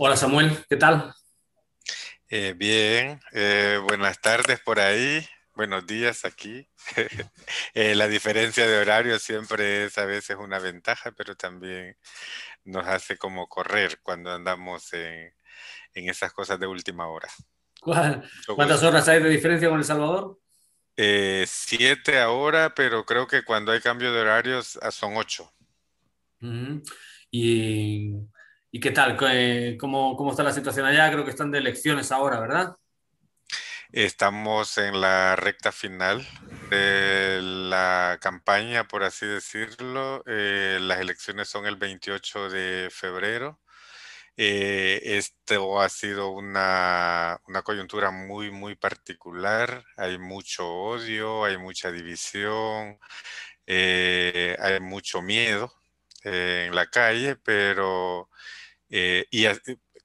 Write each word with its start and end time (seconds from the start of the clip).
Hola 0.00 0.16
Samuel, 0.16 0.56
¿qué 0.70 0.76
tal? 0.76 1.12
Eh, 2.28 2.54
bien, 2.56 3.20
eh, 3.32 3.80
buenas 3.82 4.20
tardes 4.20 4.60
por 4.60 4.78
ahí, 4.78 5.26
buenos 5.56 5.88
días 5.88 6.24
aquí. 6.24 6.68
Eh, 7.74 7.96
la 7.96 8.06
diferencia 8.06 8.64
de 8.66 8.78
horario 8.78 9.18
siempre 9.18 9.84
es 9.84 9.98
a 9.98 10.04
veces 10.04 10.36
una 10.38 10.60
ventaja, 10.60 11.10
pero 11.10 11.34
también 11.34 11.96
nos 12.64 12.86
hace 12.86 13.18
como 13.18 13.48
correr 13.48 13.98
cuando 14.02 14.30
andamos 14.30 14.92
en, 14.92 15.34
en 15.94 16.08
esas 16.08 16.32
cosas 16.32 16.60
de 16.60 16.68
última 16.68 17.08
hora. 17.08 17.28
¿Cuántas 17.80 18.82
horas 18.84 19.08
hay 19.08 19.20
de 19.20 19.28
diferencia 19.30 19.68
con 19.68 19.78
El 19.78 19.84
Salvador? 19.84 20.38
siete 21.44 22.20
ahora, 22.20 22.72
pero 22.72 23.04
creo 23.04 23.26
que 23.26 23.42
cuando 23.42 23.72
hay 23.72 23.80
cambio 23.80 24.12
de 24.12 24.20
horarios 24.20 24.78
ah, 24.80 24.92
son 24.92 25.16
ocho. 25.16 25.52
Y 27.32 28.14
¿Y 28.70 28.80
qué 28.80 28.90
tal? 28.90 29.16
¿Cómo, 29.78 30.14
¿Cómo 30.16 30.30
está 30.30 30.42
la 30.42 30.52
situación 30.52 30.84
allá? 30.84 31.10
Creo 31.10 31.24
que 31.24 31.30
están 31.30 31.50
de 31.50 31.58
elecciones 31.58 32.12
ahora, 32.12 32.38
¿verdad? 32.38 32.76
Estamos 33.92 34.76
en 34.76 35.00
la 35.00 35.36
recta 35.36 35.72
final 35.72 36.26
de 36.68 37.40
la 37.40 38.18
campaña, 38.20 38.86
por 38.86 39.04
así 39.04 39.24
decirlo. 39.24 40.22
Eh, 40.26 40.78
las 40.82 41.00
elecciones 41.00 41.48
son 41.48 41.64
el 41.64 41.76
28 41.76 42.50
de 42.50 42.90
febrero. 42.90 43.58
Eh, 44.36 45.00
esto 45.02 45.80
ha 45.80 45.88
sido 45.88 46.30
una, 46.30 47.40
una, 47.48 47.62
coyuntura 47.62 48.10
muy, 48.10 48.50
muy 48.50 48.74
particular. 48.74 49.82
Hay 49.96 50.18
mucho 50.18 50.68
odio, 50.68 51.44
hay 51.44 51.56
mucha 51.56 51.90
división, 51.90 52.98
eh, 53.66 54.54
hay 54.60 54.78
mucho 54.80 55.22
miedo 55.22 55.72
en 56.22 56.74
la 56.74 56.86
calle, 56.86 57.36
pero 57.36 58.28
eh, 58.90 59.26
y 59.30 59.46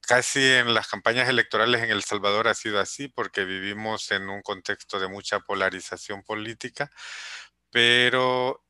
casi 0.02 0.42
en 0.44 0.74
las 0.74 0.88
campañas 0.88 1.30
electorales 1.30 1.84
en 1.84 1.92
El 1.92 2.04
Salvador 2.04 2.48
ha 2.48 2.54
sido 2.54 2.80
así 2.80 3.08
porque 3.08 3.46
vivimos 3.46 4.12
en 4.12 4.30
un 4.30 4.42
contexto 4.42 5.00
de 5.00 5.08
mucha 5.08 5.40
polarización 5.40 6.24
política, 6.24 6.92
pero 7.72 8.64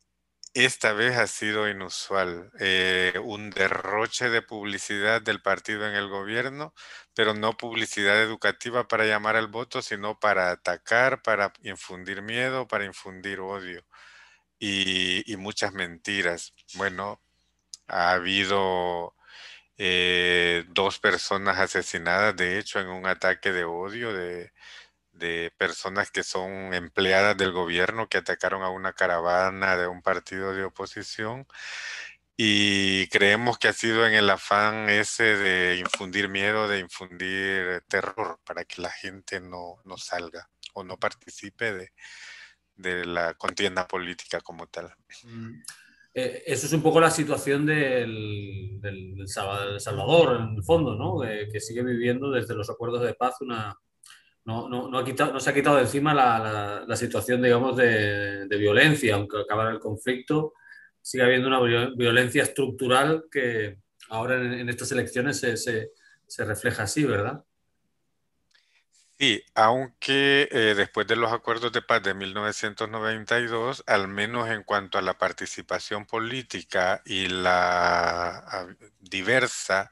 esta 0.53 0.93
vez 0.93 1.17
ha 1.17 1.27
sido 1.27 1.67
inusual. 1.69 2.51
Eh, 2.59 3.13
un 3.23 3.49
derroche 3.49 4.29
de 4.29 4.41
publicidad 4.43 5.21
del 5.21 5.41
partido 5.41 5.87
en 5.87 5.95
el 5.95 6.07
gobierno, 6.09 6.73
pero 7.15 7.33
no 7.33 7.57
publicidad 7.57 8.21
educativa 8.21 8.87
para 8.87 9.05
llamar 9.05 9.35
al 9.35 9.47
voto, 9.47 9.81
sino 9.81 10.19
para 10.19 10.51
atacar, 10.51 11.23
para 11.23 11.53
infundir 11.63 12.21
miedo, 12.21 12.67
para 12.67 12.85
infundir 12.85 13.39
odio 13.39 13.83
y, 14.59 15.31
y 15.31 15.37
muchas 15.37 15.73
mentiras. 15.73 16.53
Bueno, 16.75 17.21
ha 17.87 18.11
habido 18.13 19.15
eh, 19.77 20.65
dos 20.69 20.99
personas 20.99 21.59
asesinadas, 21.59 22.35
de 22.35 22.59
hecho, 22.59 22.79
en 22.79 22.87
un 22.89 23.07
ataque 23.07 23.51
de 23.51 23.63
odio 23.65 24.13
de, 24.13 24.51
personas 25.57 26.11
que 26.11 26.23
son 26.23 26.73
empleadas 26.73 27.37
del 27.37 27.53
gobierno 27.53 28.09
que 28.09 28.17
atacaron 28.17 28.61
a 28.61 28.69
una 28.69 28.93
caravana 28.93 29.77
de 29.77 29.87
un 29.87 30.01
partido 30.01 30.53
de 30.53 30.65
oposición. 30.65 31.47
Y 32.35 33.07
creemos 33.07 33.57
que 33.57 33.67
ha 33.69 33.73
sido 33.73 34.05
en 34.07 34.13
el 34.13 34.29
afán 34.29 34.89
ese 34.89 35.37
de 35.37 35.77
infundir 35.77 36.29
miedo, 36.29 36.67
de 36.67 36.79
infundir 36.79 37.83
terror 37.87 38.39
para 38.43 38.65
que 38.65 38.81
la 38.81 38.91
gente 38.91 39.39
no, 39.39 39.77
no 39.85 39.97
salga 39.97 40.49
o 40.73 40.83
no 40.83 40.97
participe 40.97 41.71
de, 41.73 41.93
de 42.75 43.05
la 43.05 43.33
contienda 43.35 43.87
política 43.87 44.41
como 44.41 44.67
tal. 44.67 44.93
Mm. 45.23 45.61
Eh, 46.13 46.43
eso 46.45 46.67
es 46.67 46.73
un 46.73 46.83
poco 46.83 46.99
la 46.99 47.09
situación 47.09 47.65
del, 47.65 48.79
Salvador, 49.25 50.41
en 50.41 50.55
el 50.57 50.63
fondo, 50.63 50.95
¿no? 50.95 51.21
que 51.51 51.59
sigue 51.59 51.83
viviendo 51.83 52.29
desde 52.29 52.55
los 52.55 52.69
acuerdos 52.69 53.01
de 53.01 53.13
paz 53.13 53.41
una... 53.41 53.75
No, 54.45 54.67
no, 54.67 54.89
no, 54.89 54.97
ha 54.97 55.05
quitado, 55.05 55.31
no 55.31 55.39
se 55.39 55.49
ha 55.49 55.53
quitado 55.53 55.77
de 55.77 55.83
encima 55.83 56.13
la, 56.13 56.95
situación, 56.97 57.41
digamos, 57.41 57.77
de, 57.77 58.45
violencia, 58.49 59.15
aunque 59.15 59.39
acabara 59.39 59.71
el 59.71 59.79
conflicto, 59.79 60.53
sigue 61.01 61.23
habiendo 61.23 61.47
una 61.47 61.61
violencia 61.95 62.43
estructural 62.43 63.23
que 63.31 63.77
ahora 64.09 64.35
en, 64.35 64.67
estas 64.67 64.91
elecciones 64.91 65.39
se 65.39 66.45
refleja 66.45 66.83
así, 66.83 67.05
¿verdad? 67.05 67.41
Sí, 69.23 69.41
aunque 69.55 70.49
eh, 70.51 70.73
después 70.75 71.07
de 71.07 71.15
los 71.15 71.31
acuerdos 71.31 71.71
de 71.71 71.81
paz 71.81 72.03
de 72.03 72.13
1992, 72.13 73.83
al 73.87 74.09
menos 74.09 74.49
en 74.49 74.63
cuanto 74.63 74.97
a 74.97 75.01
la 75.01 75.17
participación 75.17 76.05
política 76.05 77.01
y 77.05 77.27
la 77.27 78.67
diversa 78.99 79.91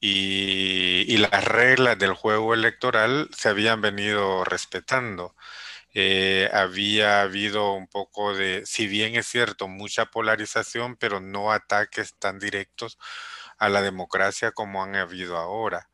y, 0.00 1.16
las 1.18 1.44
reglas 1.44 1.98
del 1.98 2.14
juego 2.14 2.54
electoral 2.54 3.30
se 3.36 3.48
habían 3.50 3.80
venido 3.80 4.44
respetando. 4.44 5.34
Eh, 5.94 6.50
había 6.52 7.22
habido 7.22 7.74
un 7.74 7.88
poco 7.88 8.34
de, 8.34 8.64
si 8.66 8.88
bien 8.88 9.16
es 9.16 9.26
cierto, 9.26 9.68
mucha 9.68 10.06
polarización, 10.06 10.96
pero 10.96 11.20
no 11.20 11.52
ataques 11.52 12.16
tan 12.18 12.38
directos 12.40 12.98
a 13.58 13.68
la 13.70 13.82
democracia 13.82 14.52
como 14.52 14.84
han 14.84 14.96
habido 14.96 15.36
ahora. 15.38 15.89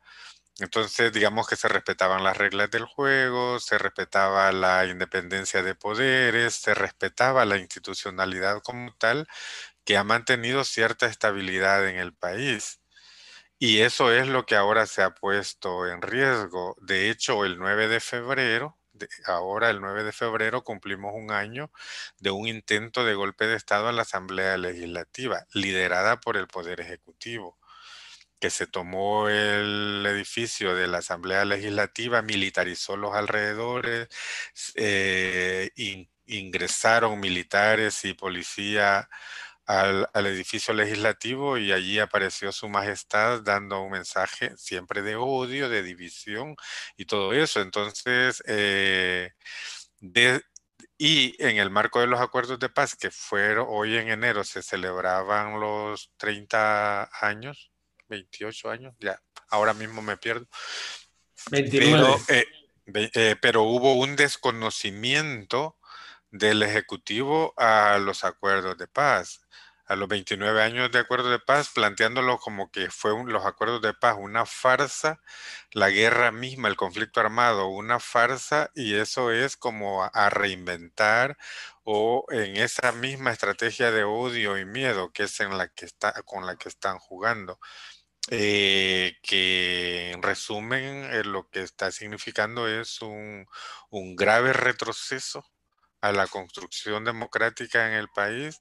Entonces, 0.59 1.13
digamos 1.13 1.47
que 1.47 1.55
se 1.55 1.67
respetaban 1.67 2.23
las 2.23 2.35
reglas 2.37 2.71
del 2.71 2.85
juego, 2.85 3.59
se 3.59 3.77
respetaba 3.77 4.51
la 4.51 4.85
independencia 4.87 5.61
de 5.61 5.75
poderes, 5.75 6.55
se 6.55 6.73
respetaba 6.73 7.45
la 7.45 7.57
institucionalidad 7.57 8.61
como 8.63 8.91
tal, 8.95 9.27
que 9.85 9.97
ha 9.97 10.03
mantenido 10.03 10.63
cierta 10.63 11.07
estabilidad 11.07 11.87
en 11.87 11.97
el 11.97 12.13
país. 12.13 12.81
Y 13.59 13.81
eso 13.81 14.11
es 14.11 14.27
lo 14.27 14.45
que 14.45 14.55
ahora 14.55 14.87
se 14.87 15.03
ha 15.03 15.11
puesto 15.15 15.87
en 15.87 16.01
riesgo. 16.01 16.75
De 16.81 17.09
hecho, 17.11 17.45
el 17.45 17.59
9 17.59 17.87
de 17.87 17.99
febrero, 17.99 18.77
ahora 19.25 19.69
el 19.69 19.81
9 19.81 20.03
de 20.03 20.11
febrero 20.13 20.63
cumplimos 20.63 21.13
un 21.15 21.31
año 21.31 21.71
de 22.19 22.31
un 22.31 22.47
intento 22.47 23.05
de 23.05 23.15
golpe 23.15 23.47
de 23.47 23.55
Estado 23.55 23.89
a 23.89 23.91
la 23.93 24.03
Asamblea 24.03 24.57
Legislativa, 24.57 25.45
liderada 25.53 26.19
por 26.19 26.37
el 26.37 26.47
Poder 26.47 26.81
Ejecutivo 26.81 27.57
que 28.39 28.49
se 28.49 28.67
tomó 28.67 29.29
el 29.29 30.05
edificio 30.07 30.75
de 30.75 30.87
la 30.87 30.99
Asamblea 30.99 31.45
Legislativa, 31.45 32.21
militarizó 32.21 32.97
los 32.97 33.15
alrededores, 33.15 34.07
eh, 34.75 35.71
ingresaron 36.25 37.19
militares 37.19 38.05
y 38.05 38.13
policía 38.13 39.09
al, 39.67 40.07
edificio 40.27 40.73
legislativo 40.73 41.57
y 41.57 41.71
allí 41.73 41.99
apareció 41.99 42.51
su 42.51 42.69
majestad 42.69 43.41
dando 43.43 43.81
un 43.81 43.91
mensaje 43.91 44.55
siempre 44.57 45.01
de 45.01 45.15
odio, 45.17 45.69
de 45.69 45.83
división 45.83 46.55
y 46.97 47.05
todo 47.05 47.33
eso. 47.33 47.61
Entonces, 47.61 48.43
eh, 48.47 49.31
y 50.97 51.35
en 51.43 51.57
el 51.57 51.69
marco 51.69 51.99
de 51.99 52.07
los 52.07 52.19
acuerdos 52.21 52.59
de 52.59 52.69
paz, 52.69 52.95
que 52.95 53.11
fueron 53.11 53.67
hoy 53.69 53.97
en 53.97 54.09
enero, 54.09 54.43
se 54.43 54.63
celebraban 54.63 55.59
los 55.59 56.11
30 56.17 57.09
años 57.21 57.71
28 58.07 58.69
años, 58.69 58.95
ya, 58.99 59.21
ahora 59.49 59.73
mismo 59.73 60.01
me 60.01 60.17
pierdo. 60.17 60.47
29. 61.51 62.21
Pero, 62.27 62.39
eh, 62.39 63.11
eh, 63.13 63.35
pero 63.41 63.63
hubo 63.63 63.93
un 63.93 64.15
desconocimiento 64.15 65.77
del 66.31 66.63
Ejecutivo 66.63 67.53
a 67.57 67.97
los 67.99 68.23
acuerdos 68.23 68.77
de 68.77 68.87
paz 68.87 69.47
a 69.87 69.95
los 69.95 70.07
29 70.09 70.61
años 70.61 70.91
de 70.91 70.99
acuerdo 70.99 71.29
de 71.29 71.39
paz, 71.39 71.69
planteándolo 71.73 72.39
como 72.39 72.69
que 72.71 72.91
fue 72.91 73.11
los 73.25 73.45
acuerdos 73.45 73.81
de 73.81 73.93
paz 73.93 74.17
una 74.19 74.45
farsa, 74.45 75.21
la 75.71 75.89
guerra 75.89 76.31
misma, 76.31 76.67
el 76.67 76.75
conflicto 76.75 77.21
armado, 77.21 77.67
una 77.67 77.99
farsa, 77.99 78.69
y 78.75 78.95
eso 78.95 79.31
es 79.31 79.55
como 79.55 80.03
a, 80.03 80.29
reinventar 80.29 81.37
o 81.83 82.25
en 82.31 82.57
esa 82.57 82.91
misma 82.91 83.31
estrategia 83.31 83.91
de 83.91 84.03
odio 84.03 84.57
y 84.57 84.65
miedo 84.65 85.11
que 85.13 85.23
es 85.23 85.39
en 85.39 85.57
la 85.57 85.69
que 85.69 85.85
está, 85.85 86.13
con 86.23 86.45
la 86.45 86.57
que 86.57 86.67
están 86.69 86.99
jugando. 86.99 87.59
Eh, 88.29 89.15
que 89.23 90.11
en 90.11 90.21
resumen 90.21 91.05
eh, 91.13 91.23
lo 91.23 91.49
que 91.49 91.61
está 91.61 91.91
significando 91.91 92.67
es 92.67 93.01
un, 93.01 93.47
grave 94.17 94.51
retroceso 94.53 95.45
a 96.01 96.11
la 96.11 96.27
construcción 96.27 97.05
democrática 97.05 97.87
en 97.87 97.93
el 97.93 98.09
país 98.09 98.59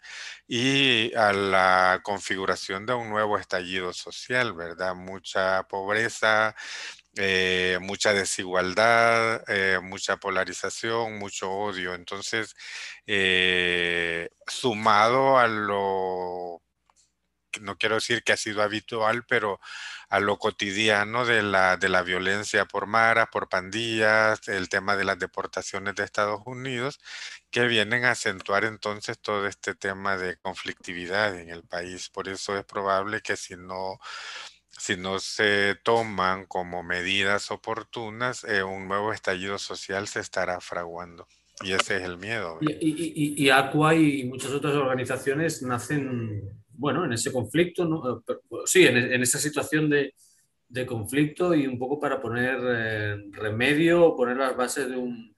y 0.49 1.15
a 1.17 1.33
la 1.33 2.01
configuración 2.05 2.87
de 2.87 2.95
un 2.95 3.11
nuevo 3.11 3.39
estallido 3.39 3.93
social, 3.93 4.55
¿verdad? 4.55 4.95
Mucha 4.95 5.65
pobreza, 5.65 6.55
eh, 7.17 7.79
mucha 7.83 8.13
desigualdad, 8.15 9.43
mucha 9.83 10.19
polarización, 10.19 11.19
mucho 11.19 11.51
odio. 11.53 11.95
Entonces, 11.95 12.55
sumado 14.47 15.39
a 15.39 15.49
lo 15.49 16.66
no 17.61 17.77
quiero 17.77 17.97
decir 17.97 18.23
que 18.23 18.33
ha 18.33 18.37
sido 18.37 18.63
habitual, 18.63 19.25
pero 19.27 19.61
a 20.09 20.21
lo 20.21 20.39
cotidiano 20.39 21.25
de 21.25 21.43
la, 21.43 21.77
de 21.77 21.89
la 21.89 22.03
violencia 22.03 22.65
por 22.67 22.87
maras, 22.87 23.29
por 23.33 23.49
pandillas, 23.49 24.47
el 24.49 24.69
tema 24.69 24.97
de 24.97 25.05
las 25.05 25.19
deportaciones 25.19 25.95
de 25.95 26.05
Estados 26.05 26.43
Unidos, 26.47 27.01
que 27.51 27.67
vienen 27.67 28.05
a 28.05 28.13
acentuar 28.13 28.65
entonces 28.65 29.19
todo 29.19 29.47
este 29.47 29.75
tema 29.75 30.17
de 30.17 30.37
conflictividad 30.39 31.39
en 31.39 31.51
el 31.51 31.63
país. 31.65 32.09
Por 32.11 32.29
eso 32.29 32.57
es 32.57 32.65
probable 32.65 33.21
que 33.23 33.37
si 33.37 33.57
no 33.57 33.99
si 34.79 34.97
no 34.97 35.19
se 35.19 35.75
toman 35.83 36.47
como 36.47 36.83
medidas 36.83 37.51
oportunas, 37.51 38.45
eh, 38.45 38.63
un 38.63 38.89
nuevo 38.89 39.13
estallido 39.13 39.59
social 39.59 40.07
se 40.07 40.21
estará 40.21 40.61
fraguando. 40.61 41.27
Y 41.63 41.73
ese 41.73 41.97
es 41.97 42.03
el 42.03 42.19
miedo. 42.19 42.59
Y, 42.61 43.45
y, 43.45 43.51
Aqua 43.51 43.95
y 43.95 44.25
muchas 44.25 44.51
otras 44.51 44.75
organizaciones 44.75 45.63
nacen, 45.63 46.43
bueno, 46.79 47.05
en 47.05 47.13
ese 47.13 47.33
conflicto, 47.33 47.85
¿no? 47.85 48.23
Eh, 48.29 48.35
sí, 48.67 48.87
en, 48.87 48.97
en 48.97 49.23
esa 49.23 49.39
situación 49.39 49.89
de, 49.89 50.15
de, 50.69 50.87
conflicto 50.87 51.55
y 51.55 51.67
un 51.67 51.79
poco 51.79 51.99
para 51.99 52.21
poner 52.21 52.59
eh, 52.63 53.17
remedio, 53.33 54.15
poner 54.15 54.37
las 54.37 54.57
bases 54.57 54.89
de 54.89 54.97
un, 54.97 55.35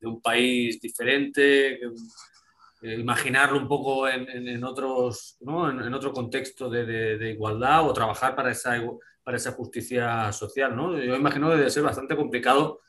de 0.00 0.06
un 0.06 0.20
país 0.20 0.80
diferente, 0.80 1.74
eh, 2.82 2.94
imaginarlo 2.98 3.58
un 3.58 3.68
poco 3.68 4.08
en, 4.08 4.28
en, 4.28 4.64
otros, 4.64 5.36
¿no? 5.40 5.70
en, 5.70 5.92
otro 5.92 6.12
contexto 6.12 6.70
de, 6.70 6.86
de, 7.18 7.30
igualdad 7.30 7.88
o 7.88 7.92
trabajar 7.92 8.36
para 8.36 8.52
esa, 8.52 8.80
para 9.22 9.36
esa 9.36 9.52
justicia 9.52 10.32
social. 10.32 10.74
¿no? 10.74 10.96
Yo 10.96 11.16
imagino 11.16 11.50
que 11.50 11.56
debe 11.56 11.70
ser 11.70 11.82
bastante 11.82 12.16
complicado 12.16 12.80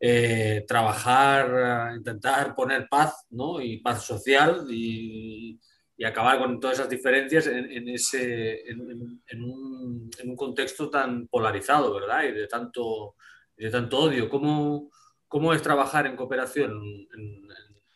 eh, 0.00 0.64
trabajar, 0.66 1.94
intentar 1.96 2.54
poner 2.54 2.88
paz 2.88 3.26
¿no? 3.30 3.60
y 3.60 3.78
paz 3.78 4.04
social 4.04 4.66
y, 4.70 5.58
y 5.96 6.04
acabar 6.04 6.38
con 6.38 6.60
todas 6.60 6.78
esas 6.78 6.90
diferencias 6.90 7.46
en, 7.46 7.88
ese, 7.88 8.64
un, 8.74 9.20
en, 9.28 10.30
un, 10.30 10.36
contexto 10.36 10.90
tan 10.90 11.26
polarizado, 11.26 11.94
¿verdad? 11.94 12.24
Y 12.24 12.32
de 12.32 12.46
tanto, 12.46 13.14
de 13.56 13.70
tanto 13.70 13.98
odio. 14.00 14.28
¿Cómo, 14.28 14.90
¿Cómo 15.26 15.54
es 15.54 15.62
trabajar 15.62 16.06
en 16.06 16.16
cooperación 16.16 17.08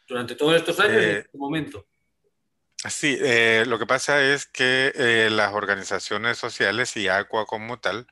durante 0.08 0.34
todos 0.34 0.56
estos 0.56 0.80
años 0.80 1.02
en 1.02 1.16
este 1.18 1.38
momento? 1.38 1.86
Sí, 2.88 3.18
eh, 3.20 3.64
lo 3.66 3.78
que 3.78 3.86
pasa 3.86 4.22
es 4.22 4.46
que 4.46 4.92
eh, 4.94 5.28
las 5.30 5.52
organizaciones 5.52 6.38
sociales 6.38 6.96
y 6.96 7.08
ACUA 7.08 7.44
como 7.44 7.78
tal 7.78 8.06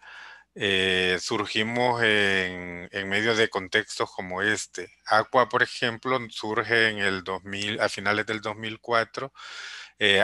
eh, 0.60 1.18
surgimos 1.20 2.02
en, 2.02 2.88
en, 2.92 3.08
medio 3.08 3.34
de 3.36 3.48
contextos 3.48 4.10
como 4.10 4.42
este. 4.42 4.90
ACUA, 5.06 5.48
por 5.48 5.62
ejemplo, 5.62 6.18
surge 6.30 6.88
en 6.88 6.98
el 6.98 7.24
2000, 7.24 7.80
a 7.80 7.88
finales 7.88 8.26
del 8.26 8.40
2004, 8.40 9.32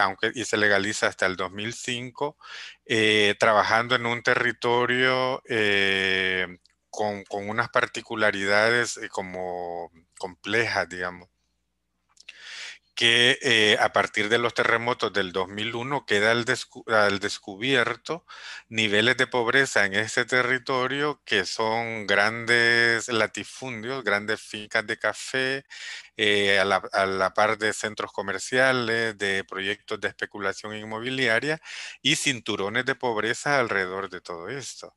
aunque 0.00 0.32
y 0.34 0.44
se 0.44 0.56
legaliza 0.56 1.08
hasta 1.08 1.26
el 1.26 1.36
2005, 1.36 2.36
trabajando 3.38 3.96
en 3.96 4.06
un 4.06 4.22
territorio 4.22 5.42
con, 6.90 7.24
con, 7.24 7.48
unas 7.48 7.70
particularidades 7.70 9.00
como 9.10 9.90
complejas, 10.18 10.88
digamos 10.88 11.28
que 12.94 13.38
eh, 13.42 13.76
a 13.80 13.92
partir 13.92 14.28
de 14.28 14.38
los 14.38 14.54
terremotos 14.54 15.12
del 15.12 15.32
2001 15.32 16.06
queda 16.06 16.30
al, 16.32 16.44
descubierto 17.20 18.24
niveles 18.68 19.16
de 19.16 19.26
pobreza 19.26 19.84
en 19.84 19.94
este 19.94 20.24
territorio 20.24 21.20
que 21.24 21.44
son 21.44 22.06
grandes 22.06 23.08
latifundios, 23.08 24.04
grandes 24.04 24.40
fincas 24.40 24.86
de 24.86 24.98
café, 24.98 25.64
eh, 26.16 26.58
a, 26.60 26.64
la, 26.64 27.34
par 27.34 27.58
de 27.58 27.72
centros 27.72 28.12
comerciales, 28.12 29.18
de 29.18 29.44
proyectos 29.44 30.00
de 30.00 30.08
especulación 30.08 30.76
inmobiliaria 30.76 31.60
y 32.02 32.16
cinturones 32.16 32.84
de 32.84 32.94
pobreza 32.94 33.58
alrededor 33.58 34.10
de 34.10 34.20
todo 34.20 34.48
esto 34.48 34.94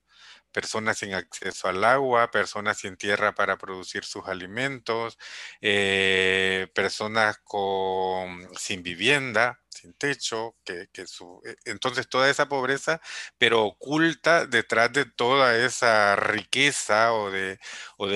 personas 0.51 0.99
sin 0.99 1.13
acceso 1.13 1.67
al 1.67 1.83
agua, 1.83 2.31
personas 2.31 2.77
sin 2.79 2.97
tierra 2.97 3.33
para 3.35 3.57
producir 3.57 4.03
sus 4.05 4.27
alimentos, 4.27 5.17
eh, 5.61 6.67
personas 6.73 7.39
sin 8.57 8.83
vivienda, 8.83 9.59
sin 9.77 9.93
techo, 9.93 10.55
que, 10.63 10.87
su, 11.07 11.41
e, 11.45 11.55
entonces 11.65 12.09
toda 12.09 12.29
esa 12.29 12.49
pobreza, 12.49 13.01
pero 13.37 13.63
oculta 13.63 14.45
detrás 14.45 14.91
de 14.93 15.05
toda 15.05 15.57
esa 15.57 16.15
riqueza 16.15 17.13
o 17.13 17.31
de, 17.31 17.59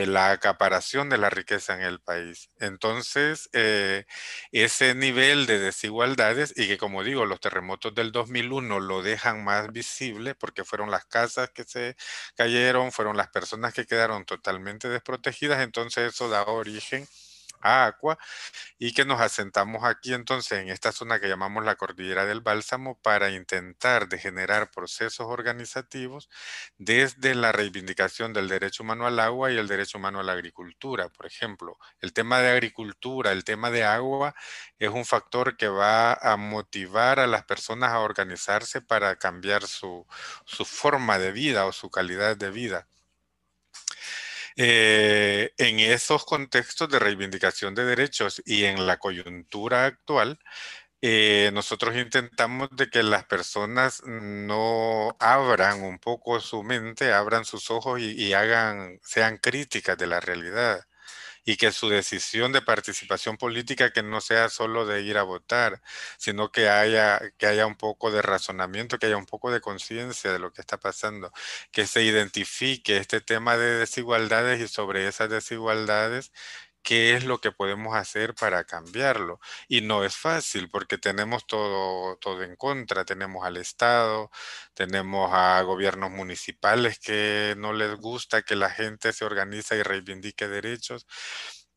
la 0.08 0.32
acaparación 0.32 1.10
de 1.10 1.18
la 1.18 1.30
riqueza 1.30 1.76
en 1.76 1.82
el 1.82 2.00
país. 2.02 2.50
Entonces, 2.60 3.50
eh, 3.54 4.06
ese 4.52 4.96
nivel 4.96 5.46
de 5.46 5.60
desigualdades 5.60 6.54
y 6.56 6.68
que 6.68 6.78
como 6.78 7.04
digo, 7.04 7.26
los 7.26 7.40
terremotos 7.40 7.94
del 7.96 8.12
2001 8.12 8.80
lo 8.80 9.02
dejan 9.04 9.44
más 9.44 9.72
visible 9.72 10.36
porque 10.36 10.64
fueron 10.64 10.92
las 10.92 11.06
casas 11.06 11.50
que 11.52 11.64
se 11.64 11.96
cayeron, 12.36 12.92
fueron 12.92 13.18
las 13.18 13.30
personas 13.30 13.74
que 13.74 13.86
quedaron 13.86 14.26
totalmente 14.26 14.90
desprotegidas, 14.90 15.62
entonces 15.62 16.14
eso 16.14 16.30
da 16.30 16.44
origen 16.46 17.08
a 17.62 17.86
Aqua 17.86 18.18
y 18.80 18.94
que 18.94 19.06
nos 19.06 19.22
asentamos 19.22 19.84
aquí 19.84 20.14
entonces 20.14 20.60
en 20.60 20.70
esta 20.70 20.92
zona 20.92 21.20
que 21.20 21.28
llamamos 21.28 21.66
la 21.66 21.76
cordillera 21.76 22.26
del 22.26 22.42
Bálsamo 22.42 23.00
para 23.02 23.32
intentar 23.32 24.08
de 24.10 24.18
generar 24.20 24.72
procesos 24.72 25.28
organizativos 25.28 26.30
desde 26.78 27.36
la 27.36 27.52
reivindicación 27.52 28.34
del 28.34 28.48
derecho 28.48 28.84
humano 28.84 29.08
al 29.08 29.20
agua 29.20 29.52
y 29.52 29.58
el 29.58 29.68
derecho 29.68 29.98
humano 29.98 30.20
a 30.20 30.24
la 30.24 30.34
agricultura. 30.34 31.10
Por 31.10 31.26
ejemplo, 31.26 31.78
el 32.00 32.14
tema 32.14 32.40
de 32.40 32.52
agricultura, 32.52 33.32
el 33.32 33.44
tema 33.44 33.72
de 33.72 33.84
agua 33.84 34.36
es 34.80 34.90
un 34.90 35.06
factor 35.06 35.58
que 35.58 35.68
va 35.68 36.14
a 36.14 36.38
motivar 36.38 37.20
a 37.20 37.28
las 37.28 37.44
personas 37.46 37.92
a 37.92 38.00
organizarse 38.00 38.82
para 38.82 39.16
cambiar 39.18 39.64
su, 39.68 40.06
su 40.46 40.66
forma 40.66 41.20
de 41.20 41.32
vida 41.32 41.66
o 41.66 41.72
su 41.72 41.90
calidad 41.90 42.36
de 42.38 42.52
vida. 42.52 42.88
Eh, 44.58 45.52
en 45.58 45.80
esos 45.80 46.26
contextos 46.26 46.90
de 46.90 47.00
reivindicación 47.00 47.76
de 47.76 47.86
derechos 47.86 48.42
y 48.46 48.66
en 48.66 48.86
la 48.88 48.98
coyuntura 48.98 49.86
actual, 49.86 50.40
eh, 51.02 51.52
nosotros 51.54 51.96
intentamos 51.98 52.70
de 52.74 52.90
que 52.90 53.04
las 53.04 53.26
personas 53.26 54.04
no 54.06 55.16
abran 55.20 55.84
un 55.84 56.00
poco 56.00 56.40
su 56.42 56.64
mente, 56.64 57.14
abran 57.14 57.46
sus 57.46 57.72
ojos 57.72 58.00
y, 58.02 58.12
y 58.14 58.34
hagan, 58.34 59.00
sean 59.04 59.38
críticas 59.38 59.98
de 59.98 60.08
la 60.08 60.20
realidad 60.22 60.82
y 61.46 61.58
que 61.58 61.72
su 61.72 61.90
decisión 61.90 62.52
de 62.52 62.62
participación 62.62 63.38
política 63.38 63.92
que 63.92 64.04
no 64.04 64.22
sea 64.22 64.50
solo 64.50 64.86
de 64.86 65.02
ir 65.02 65.18
a 65.18 65.24
votar, 65.24 65.82
sino 66.18 66.52
que 66.52 66.70
haya, 66.70 67.20
que 67.38 67.48
haya 67.48 67.66
un 67.68 67.76
poco 67.76 68.12
de 68.12 68.22
razonamiento, 68.22 69.00
que 69.00 69.08
haya 69.08 69.18
un 69.18 69.26
poco 69.26 69.52
de 69.52 69.62
conciencia 69.62 70.32
de 70.32 70.40
lo 70.40 70.54
que 70.54 70.62
está 70.62 70.80
pasando, 70.80 71.32
que 71.72 71.88
se 71.88 72.04
identifique 72.04 72.98
este 72.98 73.22
tema 73.22 73.58
de 73.58 73.78
desigualdades 73.80 74.62
y 74.62 74.68
sobre 74.68 75.08
esas 75.08 75.30
desigualdades 75.30 76.32
qué 76.84 77.16
es 77.16 77.26
lo 77.26 77.40
que 77.42 77.52
podemos 77.52 77.96
hacer 77.96 78.34
para 78.36 78.64
cambiarlo. 78.64 79.40
Y 79.68 79.82
no 79.82 80.04
es 80.04 80.16
fácil 80.16 80.70
porque 80.70 80.98
tenemos 80.98 81.46
todo, 81.48 82.18
todo 82.18 82.44
en 82.44 82.56
contra. 82.56 83.06
Tenemos 83.06 83.46
al 83.46 83.58
Estado, 83.58 84.32
tenemos 84.74 85.32
a 85.34 85.62
gobiernos 85.64 86.12
municipales 86.12 87.00
que 87.00 87.56
no 87.58 87.74
les 87.74 87.96
gusta 87.98 88.42
que 88.44 88.56
la 88.56 88.70
gente 88.70 89.14
se 89.14 89.26
organiza 89.26 89.76
y 89.76 89.84
reivindique 89.84 90.48
derechos. 90.48 91.08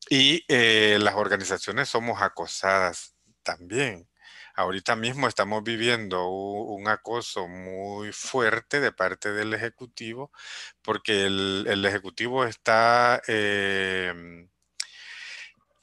Y 0.09 0.45
eh, 0.47 0.97
las 1.01 1.15
organizaciones 1.15 1.89
somos 1.89 2.21
acosadas 2.21 3.15
también. 3.43 4.07
Ahorita 4.55 4.95
mismo 4.95 5.27
estamos 5.27 5.63
viviendo 5.63 6.29
un, 6.29 6.87
acoso 6.87 7.47
muy 7.47 8.11
fuerte 8.13 8.79
de 8.79 8.91
parte 8.91 9.31
del 9.33 9.53
Ejecutivo 9.53 10.31
porque 10.81 11.25
el, 11.25 11.85
Ejecutivo 11.85 12.45
está... 12.45 13.21
Em, 13.27 14.49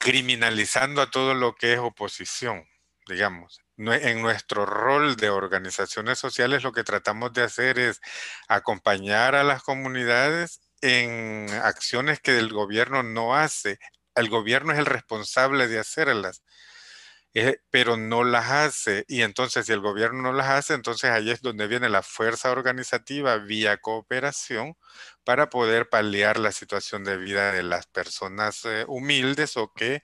criminalizando 0.03 1.01
a 1.01 1.09
todo 1.09 1.33
lo 1.33 1.55
que 1.55 1.73
es 1.73 1.79
oposición, 1.79 2.65
digamos. 3.07 3.61
En 3.77 4.21
nuestro 4.21 4.65
rol 4.65 5.15
de 5.15 5.29
organizaciones 5.29 6.19
sociales 6.19 6.61
lo 6.63 6.73
que 6.73 6.83
tratamos 6.83 7.31
de 7.31 7.43
hacer 7.43 7.79
es 7.79 8.01
acompañar 8.49 9.33
a 9.33 9.45
las 9.45 9.63
comunidades 9.63 10.59
en 10.81 11.47
acciones 11.63 12.19
que 12.19 12.37
el 12.37 12.51
gobierno 12.51 13.01
no 13.01 13.33
hace. 13.33 13.79
El 14.13 14.29
gobierno 14.29 14.73
es 14.73 14.79
el 14.79 14.85
responsable 14.85 15.69
de 15.69 15.79
hacerlas. 15.79 16.43
Eh, 17.35 17.57
pero 17.71 17.97
no 17.97 18.23
las 18.23 18.51
hace. 18.51 19.05
Y 19.07 19.21
entonces, 19.23 19.65
si 19.65 19.71
el 19.73 19.79
gobierno 19.79 20.21
no 20.21 20.33
las 20.33 20.49
hace, 20.49 20.75
entonces 20.75 21.09
ahí 21.09 21.31
es 21.31 21.41
donde 21.41 21.67
viene 21.67 21.89
la 21.89 22.03
fuerza 22.03 22.51
organizativa 22.51 23.37
vía 23.37 23.77
cooperación 23.77 24.75
para 25.23 25.49
poder 25.49 25.89
paliar 25.89 26.37
la 26.39 26.51
situación 26.51 27.03
de 27.03 27.17
vida 27.17 27.51
de 27.51 27.63
las 27.63 27.87
personas 27.87 28.65
eh, 28.65 28.85
humildes 28.87 29.57
o 29.57 29.73
que 29.73 30.03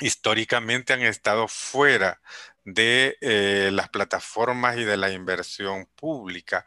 históricamente 0.00 0.92
han 0.92 1.02
estado 1.02 1.48
fuera 1.48 2.20
de 2.64 3.16
eh, 3.20 3.70
las 3.72 3.88
plataformas 3.90 4.76
y 4.78 4.84
de 4.84 4.96
la 4.96 5.10
inversión 5.12 5.86
pública. 5.96 6.66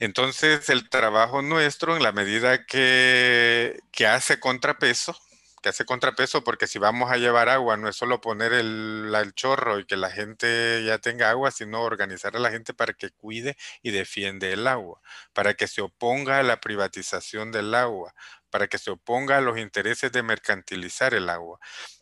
Entonces, 0.00 0.68
el 0.70 0.88
trabajo 0.90 1.42
nuestro, 1.42 1.96
en 1.96 2.02
la 2.02 2.12
medida 2.12 2.66
que, 2.66 3.78
que 3.92 4.06
hace 4.06 4.40
contrapeso, 4.40 5.16
que 5.62 5.70
hace 5.70 5.84
contrapeso 5.84 6.44
porque 6.44 6.66
si 6.66 6.78
vamos 6.78 7.10
a 7.10 7.16
llevar 7.16 7.48
agua 7.48 7.76
no 7.76 7.88
es 7.88 7.96
solo 7.96 8.20
poner 8.20 8.52
el, 8.52 9.12
el, 9.14 9.32
chorro 9.34 9.78
y 9.78 9.86
que 9.86 9.96
la 9.96 10.10
gente 10.10 10.84
ya 10.84 10.98
tenga 10.98 11.30
agua, 11.30 11.50
sino 11.50 11.82
organizar 11.82 12.36
a 12.36 12.40
la 12.40 12.50
gente 12.50 12.74
para 12.74 12.92
que 12.92 13.10
cuide 13.10 13.56
y 13.82 13.92
defiende 13.92 14.52
el 14.52 14.66
agua, 14.66 15.00
para 15.32 15.54
que 15.54 15.68
se 15.68 15.80
oponga 15.80 16.38
a 16.40 16.42
la 16.42 16.60
privatización 16.60 17.52
del 17.52 17.74
agua, 17.74 18.14
para 18.50 18.66
que 18.68 18.78
se 18.78 18.90
oponga 18.90 19.38
a 19.38 19.40
los 19.40 19.58
intereses 19.58 20.12
de 20.12 20.22
mercantilizar 20.22 21.14
el 21.14 21.30
agua. 21.30 21.58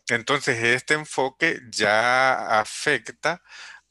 Entonces 0.09 0.61
este 0.63 0.95
enfoque 0.95 1.61
ya 1.71 2.59
afecta 2.59 3.41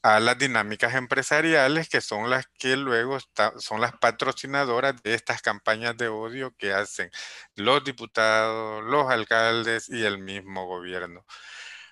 a 0.03 0.19
las 0.19 0.37
dinámicas 0.37 0.95
empresariales 0.95 1.89
que 1.89 2.01
son 2.01 2.29
las 2.29 2.47
que 2.57 2.75
luego 2.77 3.19
son 3.57 3.81
las 3.81 3.93
patrocinadoras 3.97 5.01
de 5.03 5.13
estas 5.13 5.41
campañas 5.41 5.97
de 5.97 6.07
odio 6.07 6.55
que 6.57 6.73
hacen 6.73 7.11
los 7.55 7.83
diputados, 7.83 8.83
los 8.83 9.09
alcaldes 9.09 9.89
y 9.89 10.03
el 10.05 10.17
mismo 10.19 10.65
gobierno. 10.67 11.25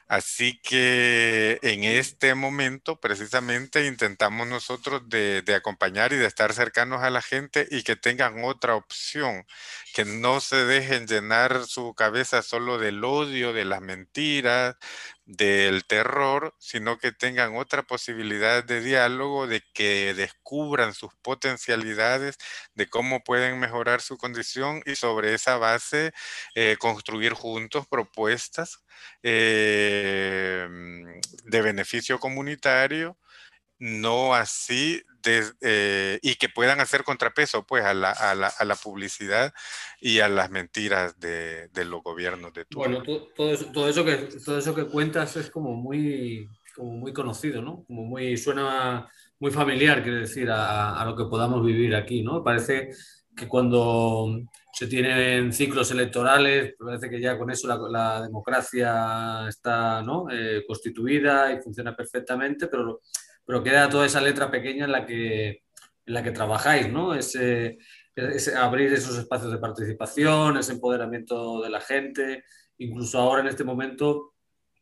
Así 0.09 0.59
que 0.63 1.59
en 1.61 1.83
este 1.83 2.33
momento 2.33 2.99
precisamente 2.99 3.85
intentamos 3.85 4.47
nosotros 4.47 5.07
de, 5.07 5.43
acompañar 5.55 6.13
y 6.13 6.17
de 6.17 6.25
estar 6.25 6.51
cercanos 6.53 7.03
a 7.03 7.11
la 7.11 7.21
gente 7.21 7.67
y 7.69 7.83
que 7.83 7.95
tengan 7.95 8.43
otra 8.43 8.73
opción, 8.75 9.45
que 9.93 10.05
no 10.05 10.39
se 10.41 10.65
dejen 10.65 11.05
llenar 11.05 11.63
su 11.67 11.93
cabeza 11.93 12.41
solo 12.41 12.79
del 12.79 13.03
odio, 13.03 13.53
de 13.53 13.65
las 13.65 13.81
mentiras, 13.81 14.77
del 15.29 15.85
terror, 15.85 16.55
sino 16.57 16.97
que 16.97 17.11
tengan 17.11 17.55
otra 17.55 17.83
posibilidad 17.83 18.63
de 18.63 18.81
diálogo, 18.81 19.45
de 19.45 19.61
que 19.73 20.15
descubran 20.15 20.95
sus 20.95 21.13
potencialidades, 21.21 22.37
de 22.73 22.89
cómo 22.89 23.23
pueden 23.23 23.59
mejorar 23.59 24.01
su 24.01 24.17
condición 24.17 24.81
y 24.87 24.95
sobre 24.95 25.35
esa 25.35 25.57
base 25.57 26.13
eh, 26.55 26.77
construir 26.79 27.33
juntos 27.33 27.85
propuestas 27.87 28.83
eh, 29.21 30.67
de 31.43 31.61
beneficio 31.61 32.19
comunitario, 32.19 33.15
no 33.79 34.35
así 34.35 35.03
eh, 35.25 36.19
y 36.21 36.35
que 36.35 36.49
puedan 36.49 36.79
hacer 36.79 37.03
contrapeso 37.03 37.65
pues 37.65 37.83
a 37.83 37.93
la, 37.93 38.11
a 38.11 38.35
la, 38.35 38.47
a 38.47 38.65
la 38.65 38.75
publicidad 38.75 39.53
y 39.99 40.19
a 40.19 40.29
las 40.29 40.49
mentiras 40.49 41.19
de, 41.19 41.67
de 41.69 41.85
los 41.85 42.03
gobiernos 42.03 42.53
de 42.53 42.65
turno. 42.65 43.01
Bueno, 43.01 43.29
todo, 43.35 43.53
eso, 43.53 43.65
todo, 43.71 43.89
eso 43.89 44.05
que, 44.05 44.15
todo 44.43 44.57
eso 44.59 44.75
que 44.75 44.85
cuentas 44.85 45.35
es 45.35 45.49
como 45.49 45.75
muy, 45.75 46.49
como 46.75 46.91
muy 46.91 47.13
conocido, 47.13 47.61
¿no? 47.61 47.83
Como 47.85 48.03
muy, 48.03 48.37
suena 48.37 49.07
muy 49.39 49.51
familiar, 49.51 50.03
quiero 50.03 50.19
decir, 50.19 50.49
a, 50.49 50.99
a 50.99 51.05
lo 51.05 51.15
que 51.15 51.25
podamos 51.25 51.65
vivir 51.65 51.95
aquí, 51.95 52.21
¿no? 52.23 52.43
Parece 52.43 52.89
que 53.35 53.47
cuando 53.47 54.43
se 54.79 54.87
tienen 54.87 55.51
ciclos 55.51 55.91
electorales, 55.91 56.75
parece 56.77 57.09
que 57.09 57.19
ya 57.19 57.37
con 57.37 57.49
eso 57.49 57.67
la, 57.89 58.21
democracia 58.21 59.47
está 59.47 60.01
¿no? 60.01 60.27
eh, 60.31 60.63
constituida 60.67 61.51
y 61.51 61.61
funciona 61.61 61.95
perfectamente, 61.95 62.67
pero, 62.67 63.01
pero 63.49 63.63
queda 63.63 63.89
toda 63.89 64.05
esa 64.05 64.21
letra 64.21 64.51
pequeña 64.51 64.85
en 64.85 64.91
la 64.91 65.07
que, 65.07 65.47
en 65.49 66.13
la 66.13 66.21
que 66.21 66.29
trabajáis, 66.29 66.87
¿no? 66.87 67.15
Ese, 67.15 67.79
abrir 68.55 68.93
esos 68.93 69.17
espacios 69.17 69.51
de 69.51 69.57
participación, 69.57 70.57
ese 70.57 70.73
empoderamiento 70.73 71.59
de 71.59 71.71
la 71.71 71.81
gente, 71.81 72.43
incluso 72.77 73.17
ahora 73.17 73.41
en 73.41 73.47
este 73.47 73.63
momento 73.63 74.35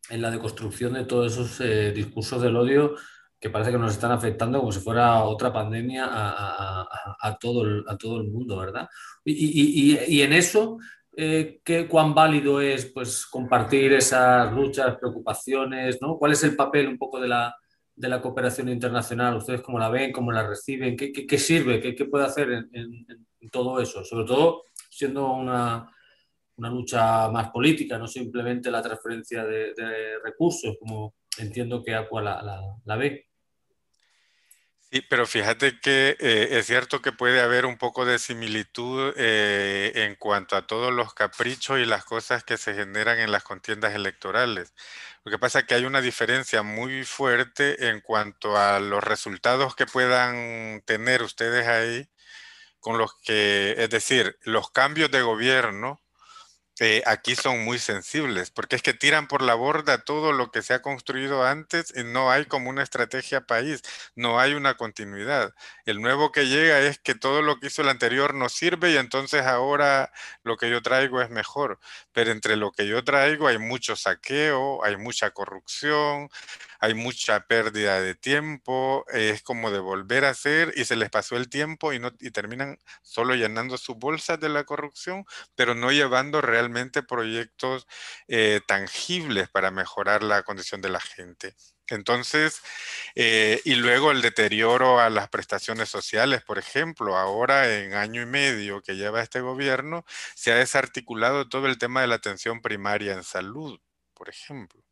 en 0.10 0.22
la 0.22 0.32
deconstrucción 0.32 0.96
de 0.96 1.06
todos 1.06 1.32
esos 1.32 1.62
eh, 1.62 1.94
discursos 1.94 2.42
del 2.42 2.58
odio 2.58 2.96
que 3.40 3.50
parece 3.50 3.72
que 3.72 3.78
nos 3.78 3.94
están 3.94 4.12
afectando 4.12 4.60
como 4.60 4.74
si 4.74 4.82
fuera 4.82 5.24
otra 5.24 5.54
pandemia 5.54 6.06
a, 6.10 7.38
todo, 7.40 7.64
el, 7.64 7.86
a 7.88 7.98
todo 7.98 8.18
el 8.20 8.28
mundo, 8.28 8.58
¿verdad? 8.58 8.90
Y, 9.24 10.22
en 10.22 10.34
eso, 10.34 10.78
eh, 11.16 11.62
¿qué, 11.64 11.88
¿cuán 11.88 12.14
válido 12.14 12.60
es 12.60 12.88
pues, 12.88 13.26
compartir 13.28 13.94
esas 13.94 14.52
luchas, 14.52 14.98
preocupaciones? 14.98 16.02
¿no? 16.02 16.18
¿Cuál 16.18 16.34
es 16.34 16.44
el 16.44 16.58
papel 16.58 16.90
un 16.90 16.98
poco 16.98 17.22
de 17.22 17.30
la, 17.30 17.56
de 17.98 18.08
la 18.08 18.22
cooperación 18.22 18.70
internacional? 18.70 19.36
¿Ustedes 19.36 19.62
cómo 19.62 19.80
la 19.80 19.90
ven, 19.90 20.14
cómo 20.14 20.32
la 20.32 20.48
reciben? 20.48 20.96
¿Qué, 20.96 21.12
qué, 21.12 21.38
sirve? 21.38 21.82
¿Qué, 21.82 22.06
puede 22.06 22.26
hacer 22.26 22.50
en, 22.52 23.28
todo 23.52 23.82
eso? 23.82 24.06
Sobre 24.06 24.26
todo 24.26 24.64
siendo 24.90 25.32
una, 25.32 25.92
una, 26.56 26.70
lucha 26.70 27.30
más 27.30 27.50
política, 27.50 27.98
no 27.98 28.08
simplemente 28.08 28.72
la 28.72 28.82
transferencia 28.82 29.44
de, 29.44 29.74
recursos, 30.24 30.76
como 30.80 31.16
entiendo 31.40 31.84
que 31.84 31.96
Aqua 31.96 32.22
la, 32.22 32.42
la, 32.42 32.62
la 32.86 32.96
ve. 32.96 33.28
Sí, 34.90 35.02
pero 35.10 35.26
fíjate 35.26 35.80
que 35.82 36.16
eh, 36.20 36.48
es 36.52 36.68
cierto 36.68 37.02
que 37.02 37.12
puede 37.12 37.42
haber 37.42 37.66
un 37.66 37.78
poco 37.78 38.06
de 38.06 38.20
similitud 38.20 39.14
eh, 39.18 39.92
en 39.96 40.16
cuanto 40.16 40.56
a 40.56 40.66
todos 40.66 40.94
los 40.94 41.14
caprichos 41.14 41.78
y 41.80 41.86
las 41.86 42.06
cosas 42.06 42.46
que 42.46 42.56
se 42.56 42.74
generan 42.74 43.20
en 43.20 43.32
las 43.34 43.44
contiendas 43.44 43.94
electorales. 43.96 44.74
Lo 45.28 45.32
que 45.32 45.40
pasa 45.40 45.60
es 45.60 45.66
que 45.66 45.76
hay 45.76 45.84
una 45.84 46.00
diferencia 46.00 46.64
muy 46.64 47.04
fuerte 47.04 47.90
en 47.90 48.00
cuanto 48.00 48.56
a 48.56 48.80
los 48.80 49.04
resultados 49.04 49.76
que 49.76 49.86
puedan 49.86 50.82
tener 50.86 51.22
ustedes 51.22 51.68
ahí 51.68 52.10
con 52.80 52.98
los 52.98 53.14
que, 53.24 53.76
es 53.78 53.90
decir, 53.90 54.40
los 54.44 54.72
cambios 54.72 55.12
de 55.12 55.22
gobierno 55.22 56.00
eh, 56.80 57.02
aquí 57.08 57.36
son 57.36 57.64
muy 57.66 57.80
sensibles, 57.80 58.52
porque 58.52 58.76
es 58.76 58.84
que 58.84 58.94
tiran 58.94 59.28
por 59.28 59.42
la 59.42 59.56
borda 59.56 60.04
todo 60.04 60.32
lo 60.32 60.52
que 60.52 60.62
se 60.62 60.76
ha 60.76 60.82
construido 60.84 61.44
antes 61.44 61.92
y 61.96 62.04
no 62.04 62.30
hay 62.30 62.46
como 62.46 62.70
una 62.70 62.84
estrategia 62.84 63.42
país, 63.42 63.82
no 64.16 64.40
hay 64.40 64.54
una 64.54 64.76
continuidad. 64.78 65.54
El 65.86 66.02
nuevo 66.02 66.32
que 66.32 66.48
llega 66.48 66.80
es 66.82 67.00
que 67.00 67.16
todo 67.16 67.42
lo 67.42 67.60
que 67.60 67.68
hizo 67.68 67.82
el 67.82 67.90
anterior 67.90 68.36
no 68.36 68.48
sirve 68.50 68.92
y 68.92 68.98
entonces 68.98 69.42
ahora 69.44 70.12
lo 70.44 70.56
que 70.58 70.70
yo 70.70 70.82
traigo 70.84 71.20
es 71.22 71.32
mejor, 71.32 71.80
pero 72.14 72.32
entre 72.32 72.56
lo 72.58 72.72
que 72.72 72.88
yo 72.88 73.04
traigo 73.04 73.48
hay 73.48 73.58
mucho 73.58 73.96
saqueo, 73.96 74.84
hay 74.84 74.98
mucha 74.98 75.32
corrupción, 75.32 76.30
hay 76.80 76.94
mucha 76.94 77.40
pérdida 77.48 78.02
de 78.02 78.14
tiempo, 78.16 79.04
es 79.12 79.42
como 79.42 79.72
de 79.72 79.80
volver 79.80 80.26
a 80.26 80.30
hacer 80.30 80.74
y 80.76 80.86
se 80.86 80.96
les 80.96 81.10
pasó 81.10 81.38
el 81.38 81.50
tiempo 81.50 81.92
y, 81.94 82.00
no, 82.00 82.12
y 82.20 82.32
terminan 82.32 82.78
solo 83.02 83.34
llenando 83.36 83.78
sus 83.78 83.98
bolsas 83.98 84.40
de 84.40 84.50
la 84.50 84.64
corrupción, 84.64 85.26
pero 85.56 85.74
no 85.76 85.92
llevando 85.92 86.40
realmente 86.42 86.67
proyectos 87.04 87.88
eh, 88.28 88.62
tangibles 88.68 89.50
para 89.50 89.72
mejorar 89.72 90.24
la 90.24 90.44
condición 90.44 90.82
de 90.82 90.90
la 90.90 91.00
gente. 91.00 91.56
Entonces, 91.90 92.62
eh, 93.16 93.62
y 93.64 93.76
luego 93.76 94.12
el 94.12 94.22
deterioro 94.22 95.00
a 95.00 95.10
las 95.10 95.30
prestaciones 95.30 95.90
sociales, 95.90 96.44
por 96.44 96.58
ejemplo, 96.58 97.18
ahora 97.18 97.74
en 97.78 97.94
año 97.94 98.22
y 98.22 98.26
medio 98.26 98.82
que 98.82 98.96
lleva 98.96 99.22
este 99.22 99.40
gobierno, 99.42 100.06
se 100.36 100.52
ha 100.52 100.56
desarticulado 100.56 101.48
todo 101.48 101.68
el 101.68 101.78
tema 101.78 102.02
de 102.02 102.08
la 102.08 102.16
atención 102.16 102.62
primaria 102.62 103.14
en 103.14 103.24
salud, 103.24 103.80
por 104.14 104.30
ejemplo. 104.30 104.84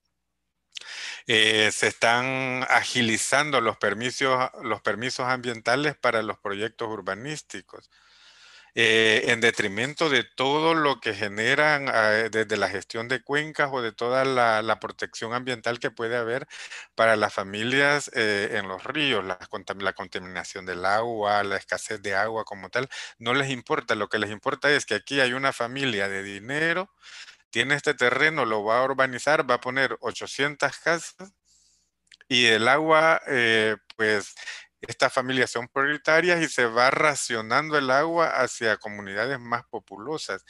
Eh, 1.27 1.71
se 1.71 1.87
están 1.87 2.65
agilizando 2.69 3.61
los 3.61 3.77
permisos, 3.77 4.49
los 4.63 4.81
permisos 4.81 5.27
ambientales 5.27 5.95
para 5.97 6.21
los 6.21 6.37
proyectos 6.39 6.87
urbanísticos. 6.89 7.89
Eh, 8.75 9.31
en 9.31 9.39
detrimento 9.39 10.09
de 10.09 10.25
todo 10.25 10.73
lo 10.73 10.99
que 10.99 11.13
generan 11.13 11.89
eh, 11.93 12.29
desde 12.29 12.57
la 12.57 12.69
gestión 12.69 13.07
de 13.07 13.23
cuencas 13.23 13.69
o 13.71 13.81
de 13.81 13.93
toda 13.93 14.25
la, 14.25 14.79
protección 14.81 15.33
ambiental 15.33 15.79
que 15.79 15.91
puede 15.91 16.17
haber 16.17 16.45
para 16.93 17.15
las 17.15 17.33
familias 17.33 18.11
en 18.13 18.67
los 18.67 18.83
ríos, 18.83 19.23
la, 19.23 19.39
la, 19.79 19.93
contaminación 19.93 20.65
del 20.65 20.85
agua, 20.85 21.43
la 21.43 21.55
escasez 21.55 22.01
de 22.01 22.15
agua 22.15 22.43
como 22.43 22.69
tal, 22.69 22.89
no 23.17 23.33
les 23.33 23.49
importa, 23.49 23.95
lo 23.95 24.09
que 24.09 24.19
les 24.19 24.29
importa 24.31 24.69
es 24.71 24.85
que 24.85 24.95
aquí 24.95 25.21
hay 25.21 25.33
una 25.33 25.53
familia 25.53 26.09
de 26.09 26.23
dinero 26.23 26.91
tiene 27.55 27.75
este 27.75 27.93
terreno, 27.93 28.43
lo 28.43 28.65
va 28.65 28.79
a 28.79 28.83
urbanizar, 28.83 29.49
va 29.49 29.55
a 29.55 29.61
poner 29.61 29.95
800 30.01 30.77
casas 30.77 31.15
y 32.27 32.47
el 32.47 32.67
agua, 32.67 33.21
eh, 33.27 33.77
pues 33.95 34.35
estas 34.87 35.13
familias 35.13 35.51
son 35.51 35.67
prioritarias 35.67 36.41
y 36.41 36.47
se 36.47 36.65
va 36.65 36.91
racionando 36.91 37.77
el 37.77 37.89
agua 37.91 38.27
hacia 38.27 38.77
comunidades 38.77 39.39
más 39.39 39.63
populosas. 39.65 40.45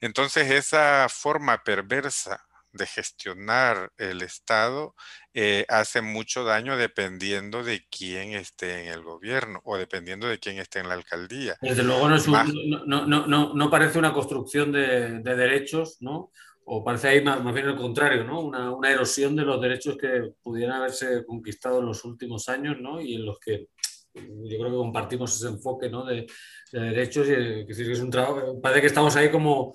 Entonces 0.00 0.50
esa 0.50 1.08
forma 1.08 1.62
perversa 1.62 2.46
de 2.72 2.86
gestionar 2.86 3.92
el 3.98 4.22
Estado 4.22 4.94
eh, 5.34 5.66
hace 5.68 6.02
mucho 6.02 6.44
daño 6.44 6.76
dependiendo 6.76 7.64
de 7.64 7.84
quién 7.90 8.32
esté 8.32 8.84
en 8.84 8.92
el 8.92 9.02
gobierno 9.02 9.60
o 9.64 9.76
dependiendo 9.76 10.28
de 10.28 10.38
quién 10.38 10.58
esté 10.58 10.78
en 10.78 10.88
la 10.88 10.94
alcaldía. 10.94 11.56
Desde 11.60 11.82
luego 11.82 12.08
no, 12.08 13.06
no, 13.06 13.54
no, 13.54 13.70
parece 13.70 13.98
una 13.98 14.12
construcción 14.12 14.70
de, 14.70 15.20
de 15.20 15.36
derechos, 15.36 15.96
¿no? 16.00 16.30
o 16.72 16.84
parece 16.84 17.08
ahí 17.08 17.24
más, 17.24 17.42
bien 17.52 17.66
el 17.66 17.74
contrario, 17.74 18.22
¿no? 18.22 18.42
Una, 18.42 18.70
una, 18.70 18.90
erosión 18.92 19.34
de 19.34 19.42
los 19.42 19.60
derechos 19.60 19.96
que 19.96 20.34
pudieran 20.40 20.76
haberse 20.76 21.24
conquistado 21.26 21.80
en 21.80 21.86
los 21.86 22.04
últimos 22.04 22.48
años, 22.48 22.76
¿no? 22.80 23.00
Y 23.00 23.16
en 23.16 23.26
los 23.26 23.40
que 23.40 23.70
yo 24.14 24.58
creo 24.58 24.70
que 24.70 24.76
compartimos 24.76 25.36
ese 25.36 25.48
enfoque, 25.48 25.88
¿no? 25.88 26.04
De, 26.04 26.26
derechos 26.72 27.26
y 27.28 27.66
que, 27.66 27.72
es 27.72 28.00
un 28.00 28.10
trabajo, 28.10 28.60
parece 28.60 28.80
que 28.82 28.86
estamos 28.86 29.16
ahí 29.16 29.30
como 29.30 29.74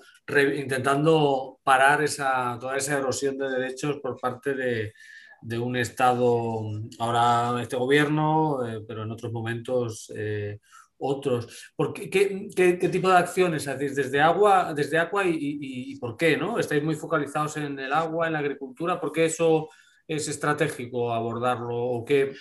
intentando 0.56 1.58
parar 1.62 2.02
esa, 2.02 2.56
toda 2.58 2.76
esa 2.76 2.98
erosión 2.98 3.36
de 3.36 3.50
derechos 3.50 3.98
por 4.00 4.18
parte 4.18 4.54
de, 4.54 4.94
de 5.42 5.58
un 5.58 5.76
Estado, 5.76 6.62
ahora 6.98 7.62
este 7.62 7.76
gobierno, 7.76 8.66
eh, 8.66 8.82
pero 8.86 9.02
en 9.02 9.10
otros 9.10 9.32
momentos 9.32 10.10
eh, 10.16 10.58
otros. 10.98 11.72
¿Por 11.76 11.92
qué, 11.92 12.08
qué, 12.54 12.88
tipo 12.88 13.08
de 13.08 13.16
acciones 13.16 13.68
hacéis 13.68 13.94
desde 13.94 14.20
agua, 14.20 14.72
desde 14.74 14.98
agua 14.98 15.24
y, 15.26 15.96
por 15.96 16.16
qué? 16.16 16.36
¿no? 16.36 16.58
¿Estáis 16.58 16.82
muy 16.82 16.94
focalizados 16.94 17.56
en 17.58 17.78
el 17.78 17.92
agua, 17.92 18.26
en 18.26 18.32
la 18.32 18.38
agricultura? 18.40 19.00
¿Por 19.00 19.12
qué 19.12 19.26
eso 19.26 19.68
es 20.08 20.28
estratégico 20.28 21.12
abordarlo? 21.12 21.76
¿O, 21.76 22.04
qué, 22.04 22.32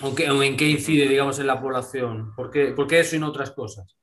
o, 0.00 0.42
en 0.42 0.56
qué 0.56 0.68
incide, 0.68 1.08
digamos, 1.08 1.38
en 1.38 1.46
la 1.46 1.60
población? 1.60 2.34
¿Por 2.34 2.50
qué, 2.50 2.68
¿Por 2.68 2.86
qué, 2.86 3.00
eso 3.00 3.16
y 3.16 3.18
no 3.18 3.28
otras 3.28 3.52
cosas? 3.52 3.96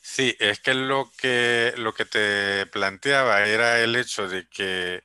Sí, 0.00 0.36
es 0.38 0.60
que 0.60 0.74
lo, 0.74 1.10
que 1.16 1.72
lo 1.76 1.94
que 1.94 2.04
te 2.04 2.66
planteaba 2.66 3.46
era 3.46 3.80
el 3.80 3.96
hecho 3.96 4.28
de 4.28 4.48
que 4.48 5.02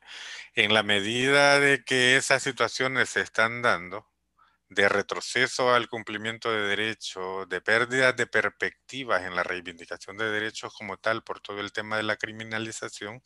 en 0.55 0.73
la 0.73 0.83
medida 0.83 1.59
de 1.59 1.83
que 1.83 2.17
esas 2.17 2.43
situaciones 2.43 3.09
se 3.09 3.21
están 3.21 3.61
dando, 3.61 4.07
de 4.69 4.89
retroceso 4.89 5.73
al 5.73 5.87
cumplimiento 5.87 6.51
de 6.51 6.61
derechos, 6.67 7.47
de 7.47 7.61
pérdida 7.61 8.11
de 8.11 8.27
perspectivas 8.27 9.23
en 9.23 9.35
la 9.35 9.43
reivindicación 9.43 10.17
de 10.17 10.29
derechos 10.29 10.73
como 10.73 10.97
tal 10.97 11.23
por 11.23 11.39
todo 11.39 11.61
el 11.61 11.71
tema 11.71 11.97
de 11.97 12.03
la 12.03 12.17
criminalización, 12.17 13.21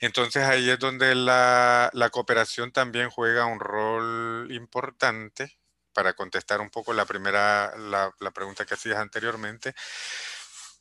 entonces 0.00 0.44
ahí 0.44 0.70
es 0.70 0.78
donde 0.78 1.14
la, 1.14 1.90
cooperación 2.10 2.72
también 2.72 3.10
juega 3.10 3.44
un 3.44 3.60
rol 3.60 4.48
importante 4.50 5.58
para 5.92 6.14
contestar 6.14 6.60
un 6.60 6.70
poco 6.70 6.92
la 6.92 7.04
primera, 7.04 7.72
la, 7.76 8.12
pregunta 8.32 8.64
que 8.64 8.74
hacías 8.74 8.98
anteriormente, 8.98 9.74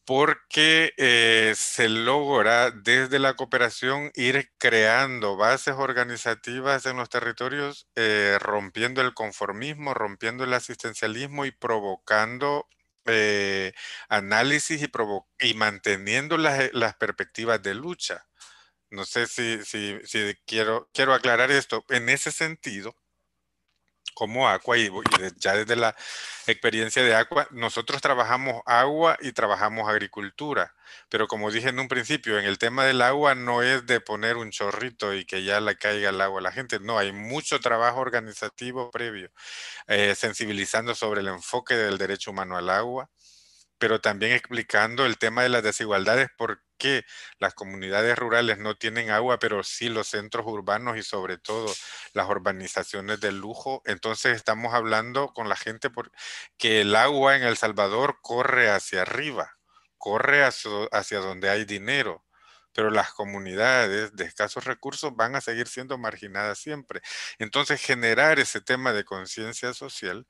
porque 0.06 0.94
eh, 0.98 1.54
se 1.56 1.88
logra 1.88 2.72
desde 2.72 3.20
la 3.20 3.36
cooperación 3.36 4.12
ir 4.16 4.52
creando 4.58 5.38
bases 5.38 5.76
organizativas 5.78 6.86
en 6.88 6.98
los 6.98 7.10
territorios, 7.10 7.88
eh, 7.96 8.38
rompiendo 8.42 9.02
el 9.02 9.14
conformismo, 9.14 9.94
rompiendo 9.94 10.44
el 10.44 10.54
asistencialismo 10.54 11.46
y 11.46 11.52
provocando 11.52 12.68
eh, 13.06 13.74
análisis 14.10 14.82
y, 14.82 14.92
y 15.48 15.54
manteniendo 15.54 16.38
las, 16.38 16.74
las 16.74 16.96
perspectivas 16.96 17.62
de 17.62 17.76
lucha. 17.76 18.26
No 18.92 19.06
sé 19.06 19.28
si, 19.28 19.64
si, 19.66 20.00
si 20.06 20.36
quiero, 20.46 20.90
quiero 20.94 21.14
aclarar 21.14 21.52
esto. 21.52 21.86
En 21.90 22.10
ese 22.10 22.32
sentido, 22.32 22.96
como 24.14 24.50
Aqua 24.50 24.78
y, 24.78 24.92
ya 25.38 25.54
desde 25.56 25.76
la 25.76 25.96
experiencia 26.48 27.04
de 27.04 27.16
Aqua, 27.16 27.48
nosotros 27.52 28.02
trabajamos 28.02 28.62
agua 28.66 29.18
y 29.22 29.32
trabajamos 29.32 29.90
agricultura. 29.90 30.76
Pero 31.10 31.28
como 31.28 31.52
dije 31.52 31.70
en 31.70 31.80
un 31.80 31.88
principio, 31.88 32.40
en 32.40 32.46
el 32.46 32.58
tema 32.58 32.86
del 32.86 33.02
agua 33.02 33.36
no 33.36 33.62
es 33.62 33.86
de 33.86 34.02
poner 34.02 34.38
un 34.38 34.52
chorrito 34.52 35.14
y 35.14 35.26
que 35.26 35.44
ya 35.44 35.60
le 35.62 35.78
caiga 35.78 36.10
el 36.10 36.22
agua 36.22 36.40
a 36.40 36.44
la 36.44 36.52
gente. 36.52 36.80
No, 36.80 36.98
hay 36.98 37.12
mucho 37.12 37.60
trabajo 37.60 38.00
organizativo 38.00 38.92
previo, 38.92 39.32
eh, 39.88 40.16
sensibilizando 40.16 40.96
sobre 40.96 41.22
el 41.22 41.28
enfoque 41.28 41.76
del 41.76 41.98
derecho 41.98 42.32
humano 42.32 42.58
al 42.58 42.70
agua, 42.70 43.10
pero 43.80 44.02
también 44.02 44.34
explicando 44.34 45.06
el 45.06 45.18
tema 45.18 45.44
de 45.44 45.50
las 45.50 45.64
desigualdades, 45.64 46.30
por 46.38 46.62
qué 46.78 47.06
las 47.40 47.54
comunidades 47.54 48.18
rurales 48.18 48.58
no 48.60 48.76
tienen 48.78 49.10
agua, 49.12 49.40
pero 49.40 49.64
sí 49.64 49.90
los 49.90 50.08
centros 50.10 50.46
urbanos 50.48 50.98
y 50.98 51.04
sobre 51.04 51.38
todo 51.38 51.74
las 52.14 52.30
urbanizaciones 52.30 53.20
de 53.22 53.32
lujo. 53.32 53.82
Entonces 53.86 54.36
estamos 54.36 54.74
hablando 54.74 55.34
con 55.34 55.50
la 55.50 55.56
gente 55.56 55.90
porque 55.90 56.82
el 56.82 56.96
agua 56.96 57.36
en 57.38 57.44
El 57.44 57.58
Salvador 57.58 58.20
corre 58.22 58.70
hacia 58.70 59.02
arriba, 59.04 59.58
corre 59.98 60.44
hacia, 60.44 60.72
hacia 60.92 61.20
donde 61.20 61.50
hay 61.50 61.66
dinero 61.66 62.26
pero 62.74 62.92
las 62.92 63.12
comunidades 63.12 64.16
de 64.16 64.26
escasos 64.26 64.64
recursos 64.66 65.16
van 65.16 65.36
a 65.36 65.42
seguir 65.42 65.68
siendo 65.68 65.98
marginadas 65.98 66.60
siempre. 66.60 67.02
Entonces, 67.40 67.82
generar 67.82 68.40
ese 68.40 68.62
tema 68.62 68.94
de 68.94 69.04
conciencia 69.04 69.74
social 69.74 70.28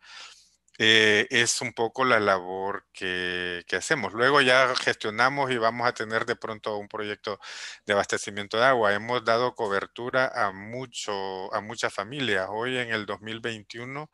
eh, 0.82 1.28
es 1.30 1.62
un 1.62 1.74
poco 1.74 2.06
la 2.06 2.22
labor 2.22 2.86
que, 2.94 3.66
hacemos. 3.78 4.14
Luego 4.14 4.42
ya 4.42 4.74
gestionamos 4.76 5.52
y 5.52 5.58
vamos 5.58 5.88
a 5.88 5.94
tener 5.94 6.26
de 6.26 6.36
pronto 6.38 6.78
un 6.78 6.88
proyecto 6.88 7.40
de 7.86 7.94
abastecimiento 7.94 8.58
de 8.58 8.66
agua. 8.66 8.94
Hemos 8.94 9.26
dado 9.26 9.56
cobertura 9.56 10.26
a, 10.34 10.48
a 10.48 11.62
muchas 11.62 11.94
familias. 11.94 12.48
Hoy 12.50 12.78
en 12.78 12.92
el 12.92 13.06
2021 13.06 14.10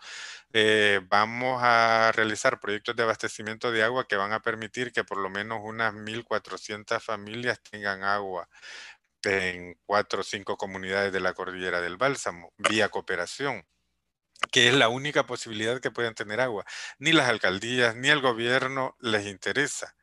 eh, 0.53 1.01
vamos 1.07 1.61
a 1.63 2.11
realizar 2.13 2.59
proyectos 2.59 2.95
de 2.95 3.03
abastecimiento 3.03 3.71
de 3.71 3.83
agua 3.83 4.07
que 4.07 4.15
van 4.15 4.33
a 4.33 4.41
permitir 4.41 4.91
que 4.91 5.03
por 5.03 5.19
lo 5.19 5.29
menos 5.29 5.59
unas 5.63 5.93
1.400 5.93 6.99
familias 6.99 7.61
tengan 7.61 8.03
agua 8.03 8.49
en 9.23 9.77
cuatro 9.85 10.21
o 10.21 10.23
cinco 10.23 10.57
comunidades 10.57 11.13
de 11.13 11.19
la 11.19 11.33
cordillera 11.33 11.81
del 11.81 11.97
Bálsamo, 11.97 12.53
vía 12.57 12.89
cooperación 12.89 13.65
que 14.51 14.67
es 14.69 14.73
la 14.73 14.89
única 14.89 15.25
posibilidad 15.25 15.79
que 15.81 15.91
pueden 15.91 16.15
tener 16.15 16.41
agua. 16.41 16.65
Ni 16.99 17.13
las 17.13 17.29
alcaldías 17.29 17.95
ni 17.95 18.09
el 18.09 18.21
gobierno 18.21 18.95
les 18.99 19.25
interesa. 19.27 19.95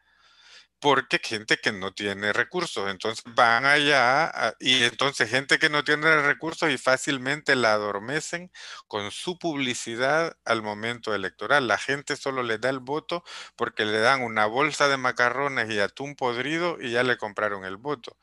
Porque 0.80 1.20
gente 1.22 1.58
que 1.58 1.70
no 1.72 1.94
tiene 1.94 2.32
recursos, 2.32 2.90
entonces 2.90 3.22
van 3.36 3.64
allá 3.66 4.54
y 4.58 4.82
entonces 4.82 5.30
gente 5.30 5.60
que 5.60 5.70
no 5.70 5.84
tiene 5.84 6.22
recursos 6.22 6.70
y 6.70 6.76
fácilmente 6.78 7.54
la 7.54 7.74
adormecen 7.74 8.50
con 8.88 9.12
su 9.12 9.38
publicidad 9.38 10.36
al 10.44 10.62
momento 10.62 11.14
electoral. 11.14 11.68
La 11.68 11.78
gente 11.78 12.16
solo 12.16 12.42
le 12.42 12.58
da 12.58 12.68
el 12.70 12.80
voto 12.80 13.22
porque 13.56 13.84
le 13.84 14.00
dan 14.00 14.22
una 14.22 14.46
bolsa 14.46 14.88
de 14.88 14.96
macarrones 14.96 15.70
y 15.70 15.78
atún 15.78 16.16
podrido 16.16 16.76
y 16.80 16.90
ya 16.90 17.04
le 17.04 17.16
compraron 17.16 17.64
el 17.64 17.76
voto 17.76 18.16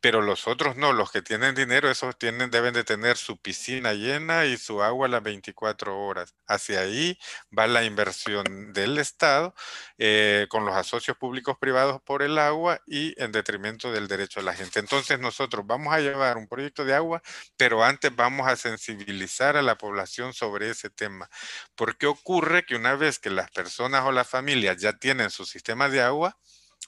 pero 0.00 0.22
los 0.22 0.46
otros 0.48 0.76
no, 0.76 0.92
los 0.92 1.12
que 1.12 1.20
tienen 1.20 1.54
dinero, 1.54 1.90
esos 1.90 2.16
tienen, 2.18 2.50
deben 2.50 2.72
de 2.72 2.84
tener 2.84 3.16
su 3.18 3.36
piscina 3.36 3.92
llena 3.92 4.46
y 4.46 4.56
su 4.56 4.82
agua 4.82 5.08
las 5.08 5.22
24 5.22 5.98
horas. 5.98 6.34
Hacia 6.46 6.80
ahí 6.80 7.18
va 7.56 7.66
la 7.66 7.84
inversión 7.84 8.72
del 8.72 8.98
Estado 8.98 9.54
eh, 9.98 10.46
con 10.48 10.64
los 10.64 10.74
asocios 10.74 11.16
públicos 11.18 11.58
privados 11.58 12.00
por 12.02 12.22
el 12.22 12.38
agua 12.38 12.80
y 12.86 13.14
en 13.22 13.32
detrimento 13.32 13.92
del 13.92 14.08
derecho 14.08 14.40
de 14.40 14.46
la 14.46 14.54
gente. 14.54 14.80
Entonces 14.80 15.18
nosotros 15.20 15.66
vamos 15.66 15.92
a 15.92 16.00
llevar 16.00 16.38
un 16.38 16.48
proyecto 16.48 16.84
de 16.84 16.94
agua, 16.94 17.22
pero 17.56 17.84
antes 17.84 18.14
vamos 18.14 18.48
a 18.48 18.56
sensibilizar 18.56 19.56
a 19.56 19.62
la 19.62 19.76
población 19.76 20.32
sobre 20.32 20.70
ese 20.70 20.88
tema. 20.88 21.28
Porque 21.74 22.06
ocurre 22.06 22.64
que 22.64 22.76
una 22.76 22.94
vez 22.96 23.18
que 23.18 23.30
las 23.30 23.50
personas 23.50 24.04
o 24.06 24.12
las 24.12 24.28
familias 24.28 24.78
ya 24.78 24.94
tienen 24.94 25.30
su 25.30 25.44
sistema 25.44 25.88
de 25.90 26.00
agua, 26.00 26.38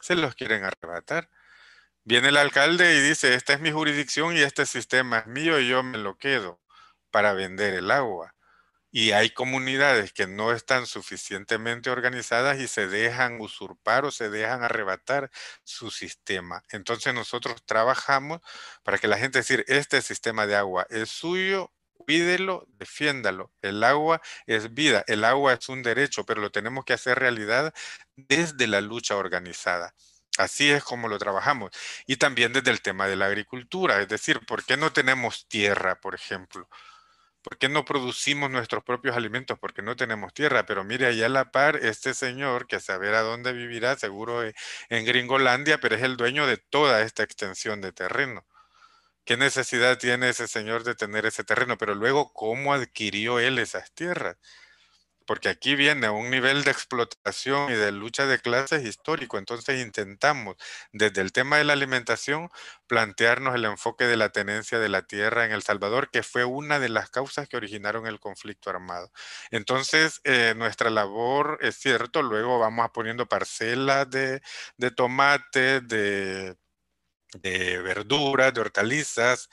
se 0.00 0.16
los 0.16 0.34
quieren 0.34 0.64
arrebatar 0.64 1.28
Viene 2.04 2.28
el 2.28 2.36
alcalde 2.36 2.96
y 2.96 3.00
dice, 3.00 3.34
esta 3.34 3.52
es 3.52 3.60
mi 3.60 3.70
jurisdicción 3.70 4.36
y 4.36 4.40
este 4.40 4.66
sistema 4.66 5.18
es 5.20 5.26
mío 5.26 5.60
y 5.60 5.68
yo 5.68 5.82
me 5.82 5.98
lo 5.98 6.16
quedo 6.18 6.60
para 7.10 7.32
vender 7.32 7.74
el 7.74 7.90
agua. 7.90 8.34
Y 8.92 9.12
hay 9.12 9.30
comunidades 9.30 10.12
que 10.12 10.26
no 10.26 10.52
están 10.52 10.86
suficientemente 10.86 11.90
organizadas 11.90 12.60
y 12.60 12.68
se 12.68 12.88
dejan 12.88 13.40
usurpar 13.40 14.04
o 14.06 14.10
se 14.12 14.30
dejan 14.30 14.64
arrebatar 14.64 15.30
su 15.64 15.90
sistema. 15.90 16.64
Entonces 16.70 17.14
nosotros 17.14 17.64
trabajamos 17.66 18.40
para 18.84 18.98
que 18.98 19.08
la 19.08 19.18
gente 19.18 19.40
decir, 19.40 19.64
este 19.68 20.02
sistema 20.02 20.46
de 20.46 20.56
agua 20.56 20.86
es 20.90 21.10
suyo, 21.10 21.72
cuídelo, 21.94 22.66
defiéndalo. 22.78 23.52
El 23.62 23.84
agua 23.84 24.22
es 24.46 24.74
vida, 24.74 25.04
el 25.08 25.24
agua 25.24 25.54
es 25.54 25.68
un 25.68 25.82
derecho, 25.82 26.24
pero 26.26 26.40
lo 26.42 26.50
tenemos 26.50 26.84
que 26.84 26.94
hacer 26.94 27.18
realidad 27.18 27.74
desde 28.16 28.66
la 28.68 28.80
lucha 28.80 29.16
organizada. 29.16 29.94
Así 30.38 30.70
es 30.70 30.82
como 30.82 31.08
lo 31.08 31.18
trabajamos. 31.18 31.70
Y 32.06 32.16
también 32.16 32.52
desde 32.52 32.70
el 32.70 32.80
tema 32.82 33.06
de 33.06 33.16
la 33.16 33.26
agricultura, 33.26 34.00
es 34.00 34.08
decir, 34.08 34.40
¿por 34.46 34.64
qué 34.64 34.76
no 34.76 34.92
tenemos 34.92 35.46
tierra, 35.48 36.00
por 36.00 36.14
ejemplo? 36.14 36.68
¿Por 37.42 37.58
qué 37.58 37.68
no 37.68 37.84
producimos 37.84 38.50
nuestros 38.50 38.84
propios 38.84 39.16
alimentos? 39.16 39.58
Porque 39.58 39.82
no 39.82 39.96
tenemos 39.96 40.32
tierra. 40.34 40.66
Pero 40.66 40.84
mire, 40.84 41.06
allá 41.06 41.26
a 41.26 41.28
la 41.28 41.50
par, 41.52 41.76
este 41.76 42.14
señor, 42.14 42.66
que 42.66 42.80
saber 42.80 43.14
a 43.14 43.22
dónde 43.22 43.52
vivirá, 43.52 43.96
seguro 43.98 44.44
e, 44.44 44.54
en 44.90 45.04
Gringolandia, 45.04 45.78
pero 45.80 45.96
es 45.96 46.02
el 46.02 46.16
dueño 46.16 46.46
de 46.46 46.56
toda 46.58 47.02
esta 47.02 47.22
extensión 47.24 47.80
de 47.80 47.92
terreno. 47.92 48.46
¿Qué 49.24 49.36
necesidad 49.36 49.98
tiene 49.98 50.30
ese 50.30 50.48
señor 50.48 50.84
de 50.84 50.94
tener 50.96 51.26
ese 51.26 51.44
terreno? 51.44 51.78
Pero 51.78 51.94
luego, 51.94 52.32
¿cómo 52.32 52.74
adquirió 52.74 53.38
él 53.40 53.58
esas 53.58 53.92
tierras? 53.92 54.36
Porque 55.26 55.48
aquí 55.48 55.74
viene 55.76 56.08
un 56.10 56.30
nivel 56.30 56.64
de 56.64 56.70
explotación 56.70 57.70
y 57.70 57.74
de 57.74 57.92
lucha 57.92 58.26
de 58.26 58.38
clases 58.40 58.84
histórico. 58.84 59.38
Entonces 59.38 59.80
intentamos, 59.80 60.56
desde 60.92 61.20
el 61.22 61.32
tema 61.32 61.58
de 61.58 61.64
la 61.64 61.72
alimentación, 61.74 62.50
plantearnos 62.86 63.54
el 63.54 63.64
enfoque 63.64 64.04
de 64.06 64.16
la 64.16 64.30
tenencia 64.30 64.78
de 64.78 64.88
la 64.88 65.02
tierra 65.02 65.44
en 65.44 65.52
El 65.52 65.62
Salvador, 65.62 66.10
que 66.10 66.22
fue 66.22 66.44
una 66.44 66.78
de 66.78 66.88
las 66.88 67.10
causas 67.10 67.48
que 67.48 67.56
originaron 67.56 68.06
el 68.06 68.20
conflicto 68.20 68.70
armado. 68.70 69.10
Entonces, 69.50 70.20
eh, 70.24 70.54
nuestra 70.56 70.90
labor 70.90 71.58
es 71.62 71.76
cierto, 71.76 72.22
luego 72.22 72.58
vamos 72.58 72.90
poniendo 72.92 73.26
parcelas 73.26 74.08
de, 74.10 74.40
de 74.76 74.90
tomate, 74.90 75.80
de 75.80 76.56
de 77.34 77.80
verduras, 77.80 78.52
de 78.52 78.60
hortalizas, 78.60 79.48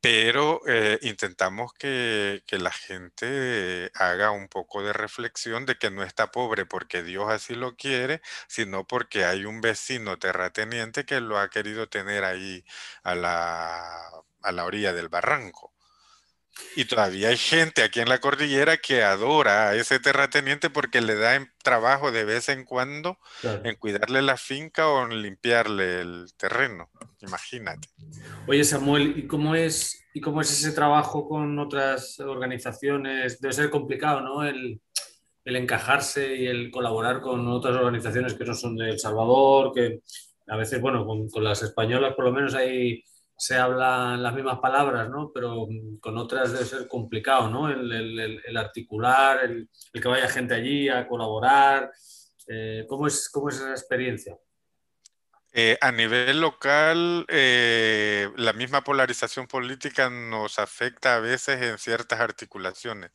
pero 0.00 0.62
eh, 0.66 0.98
intentamos 1.02 1.72
que, 1.74 2.42
la 2.50 2.72
gente 2.72 3.90
haga 3.94 4.30
un 4.30 4.48
poco 4.48 4.82
de 4.82 4.92
reflexión 4.92 5.66
de 5.66 5.76
que 5.78 5.90
no 5.90 6.02
está 6.02 6.30
pobre 6.30 6.66
porque 6.66 7.02
Dios 7.02 7.30
así 7.30 7.54
lo 7.54 7.76
quiere, 7.76 8.20
sino 8.48 8.86
porque 8.86 9.24
hay 9.24 9.44
un 9.44 9.60
vecino 9.60 10.18
terrateniente 10.18 11.04
que 11.06 11.20
lo 11.20 11.38
ha 11.38 11.50
querido 11.50 11.88
tener 11.88 12.24
ahí 12.24 12.64
a 13.02 13.14
la, 13.14 14.10
a 14.42 14.52
la 14.52 14.64
orilla 14.64 14.92
del 14.92 15.08
barranco. 15.08 15.69
Y 16.76 16.84
todavía 16.84 17.28
hay 17.28 17.36
gente 17.36 17.82
aquí 17.82 18.00
en 18.00 18.08
la 18.08 18.18
cordillera 18.18 18.76
que 18.76 19.02
adora 19.02 19.70
a 19.70 19.74
ese 19.74 19.98
terrateniente 19.98 20.70
porque 20.70 21.00
le 21.00 21.16
da 21.16 21.38
trabajo 21.62 22.12
de 22.12 22.24
vez 22.24 22.48
en 22.48 22.64
cuando 22.64 23.18
en 23.42 23.74
cuidarle 23.76 24.22
la 24.22 24.36
finca 24.36 24.88
o 24.88 25.04
en 25.04 25.22
limpiarle 25.22 26.00
el 26.00 26.26
terreno. 26.36 26.90
Imagínate. 27.20 27.88
Oye, 28.46 28.64
Samuel, 28.64 29.14
¿y 29.18 29.26
cómo 29.26 29.54
es, 29.54 30.04
y 30.14 30.20
cómo 30.20 30.40
es 30.40 30.50
ese 30.50 30.72
trabajo 30.72 31.28
con 31.28 31.58
otras 31.58 32.18
organizaciones? 32.20 33.40
Debe 33.40 33.52
ser 33.52 33.70
complicado, 33.70 34.20
¿no? 34.20 34.44
El, 34.44 34.80
encajarse 35.44 36.36
y 36.36 36.46
el 36.46 36.70
colaborar 36.70 37.20
con 37.20 37.48
otras 37.48 37.74
organizaciones 37.74 38.34
que 38.34 38.44
no 38.44 38.54
son 38.54 38.76
de 38.76 38.90
El 38.90 39.00
Salvador, 39.00 39.72
que 39.74 40.00
a 40.46 40.56
veces, 40.56 40.80
bueno, 40.80 41.04
con, 41.04 41.28
con 41.28 41.42
las 41.42 41.60
españolas 41.64 42.14
por 42.14 42.26
lo 42.26 42.32
menos 42.32 42.54
hay 42.54 43.02
se 43.40 43.56
hablan 43.56 44.22
las 44.22 44.34
mismas 44.34 44.58
palabras, 44.58 45.08
¿no? 45.08 45.32
Pero 45.32 45.66
con 45.98 46.18
otras 46.18 46.52
debe 46.52 46.66
ser 46.66 46.86
complicado, 46.86 47.48
¿no? 47.48 47.70
El, 47.70 48.54
articular, 48.54 49.42
el, 49.44 49.70
que 49.94 50.08
vaya 50.08 50.28
gente 50.28 50.52
allí 50.52 50.90
a 50.90 51.08
colaborar. 51.08 51.90
Eh, 52.46 52.84
¿cómo, 52.86 53.06
es, 53.06 53.30
¿Cómo 53.30 53.48
es 53.48 53.56
esa 53.56 53.70
experiencia? 53.70 54.36
Eh, 55.54 55.78
a 55.80 55.90
nivel 55.90 56.42
local, 56.42 57.24
eh, 57.28 58.28
la 58.36 58.52
misma 58.52 58.84
polarización 58.84 59.46
política 59.46 60.10
nos 60.10 60.58
afecta 60.58 61.16
a 61.16 61.20
veces 61.20 61.62
en 61.62 61.78
ciertas 61.78 62.20
articulaciones 62.20 63.10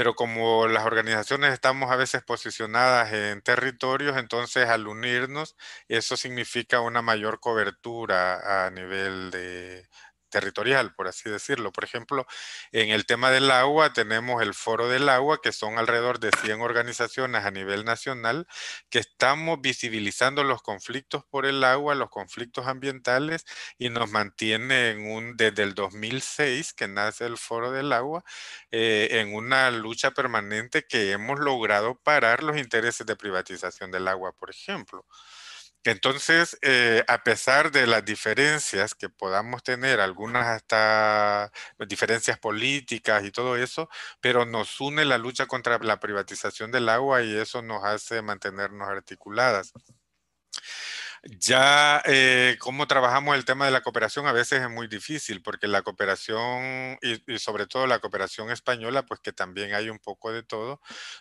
pero 0.00 0.14
como 0.14 0.66
las 0.66 0.86
organizaciones 0.86 1.52
estamos 1.52 1.90
a 1.90 1.96
veces 1.96 2.22
posicionadas 2.22 3.12
en 3.12 3.42
territorios, 3.42 4.16
entonces 4.16 4.66
al 4.66 4.86
unirnos, 4.88 5.56
eso 5.88 6.16
significa 6.16 6.80
una 6.80 7.02
mayor 7.02 7.38
cobertura 7.38 8.64
a 8.64 8.70
nivel 8.70 9.30
de, 9.30 9.86
territorial, 10.30 10.94
por 10.94 11.08
así 11.08 11.28
decirlo. 11.28 11.72
Por 11.72 11.84
ejemplo, 11.84 12.26
en 12.72 12.90
el 12.90 13.06
tema 13.06 13.30
del 13.30 13.50
agua 13.50 13.92
tenemos 13.92 14.42
el 14.42 14.54
Foro 14.54 14.88
del 14.88 15.08
Agua, 15.08 15.40
que 15.42 15.52
son 15.52 15.78
alrededor 15.78 16.20
de 16.20 16.30
100 16.42 16.60
organizaciones 16.60 17.44
a 17.44 17.50
nivel 17.50 17.84
nacional, 17.84 18.46
que 18.88 19.00
estamos 19.00 19.60
visibilizando 19.60 20.44
los 20.44 20.62
conflictos 20.62 21.24
por 21.30 21.46
el 21.46 21.64
agua, 21.64 21.94
los 21.94 22.10
conflictos 22.10 22.66
ambientales, 22.66 23.44
y 23.78 23.90
nos 23.90 24.10
mantiene 24.10 24.90
en 24.90 25.10
un, 25.10 25.36
desde 25.36 25.62
el 25.62 25.74
2006, 25.74 26.72
que 26.72 26.88
nace 26.88 27.26
el 27.26 27.36
Foro 27.36 27.72
del 27.72 27.92
Agua, 27.92 28.24
eh, 28.70 29.08
en 29.12 29.34
una 29.34 29.70
lucha 29.70 30.12
permanente 30.12 30.84
que 30.86 31.12
hemos 31.12 31.40
logrado 31.40 31.96
parar 31.96 32.42
los 32.42 32.56
intereses 32.56 33.06
de 33.06 33.16
privatización 33.16 33.90
del 33.90 34.08
agua, 34.08 34.32
por 34.32 34.50
ejemplo. 34.50 35.06
Entonces, 35.84 36.58
eh, 36.60 37.02
a 37.08 37.22
pesar 37.24 37.70
de 37.72 37.86
las 37.86 38.04
diferencias 38.04 38.94
que 38.94 39.08
podamos 39.08 39.62
tener, 39.62 39.98
algunas 40.00 40.46
hasta 40.46 41.50
diferencias 41.88 42.38
políticas 42.38 43.24
y 43.24 43.30
todo 43.30 43.56
eso, 43.56 43.88
pero 44.20 44.44
nos 44.44 44.78
une 44.82 45.06
la 45.06 45.16
lucha 45.16 45.46
contra 45.46 45.78
la 45.78 45.98
privatización 45.98 46.70
del 46.70 46.90
agua 46.90 47.22
y 47.22 47.34
eso 47.34 47.62
nos 47.62 47.82
hace 47.84 48.20
mantenernos 48.20 48.88
articuladas. 48.88 49.72
Ya 51.38 52.02
eh, 52.06 52.56
cómo 52.60 52.86
trabajamos 52.86 53.36
el 53.36 53.44
tema 53.44 53.66
de 53.66 53.70
la 53.70 53.82
cooperación 53.82 54.26
a 54.26 54.32
veces 54.32 54.62
es 54.62 54.70
muy 54.70 54.88
difícil 54.88 55.42
porque 55.42 55.68
la 55.68 55.82
cooperación 55.82 56.98
y, 57.02 57.38
sobre 57.38 57.66
todo 57.66 57.86
la 57.86 57.98
cooperación 57.98 58.50
española, 58.50 59.04
pues 59.04 59.20
que 59.20 59.32
también 59.32 59.74
hay 59.74 59.90
un 59.90 59.98
poco 59.98 60.32
de 60.32 60.42
todo, 60.42 60.80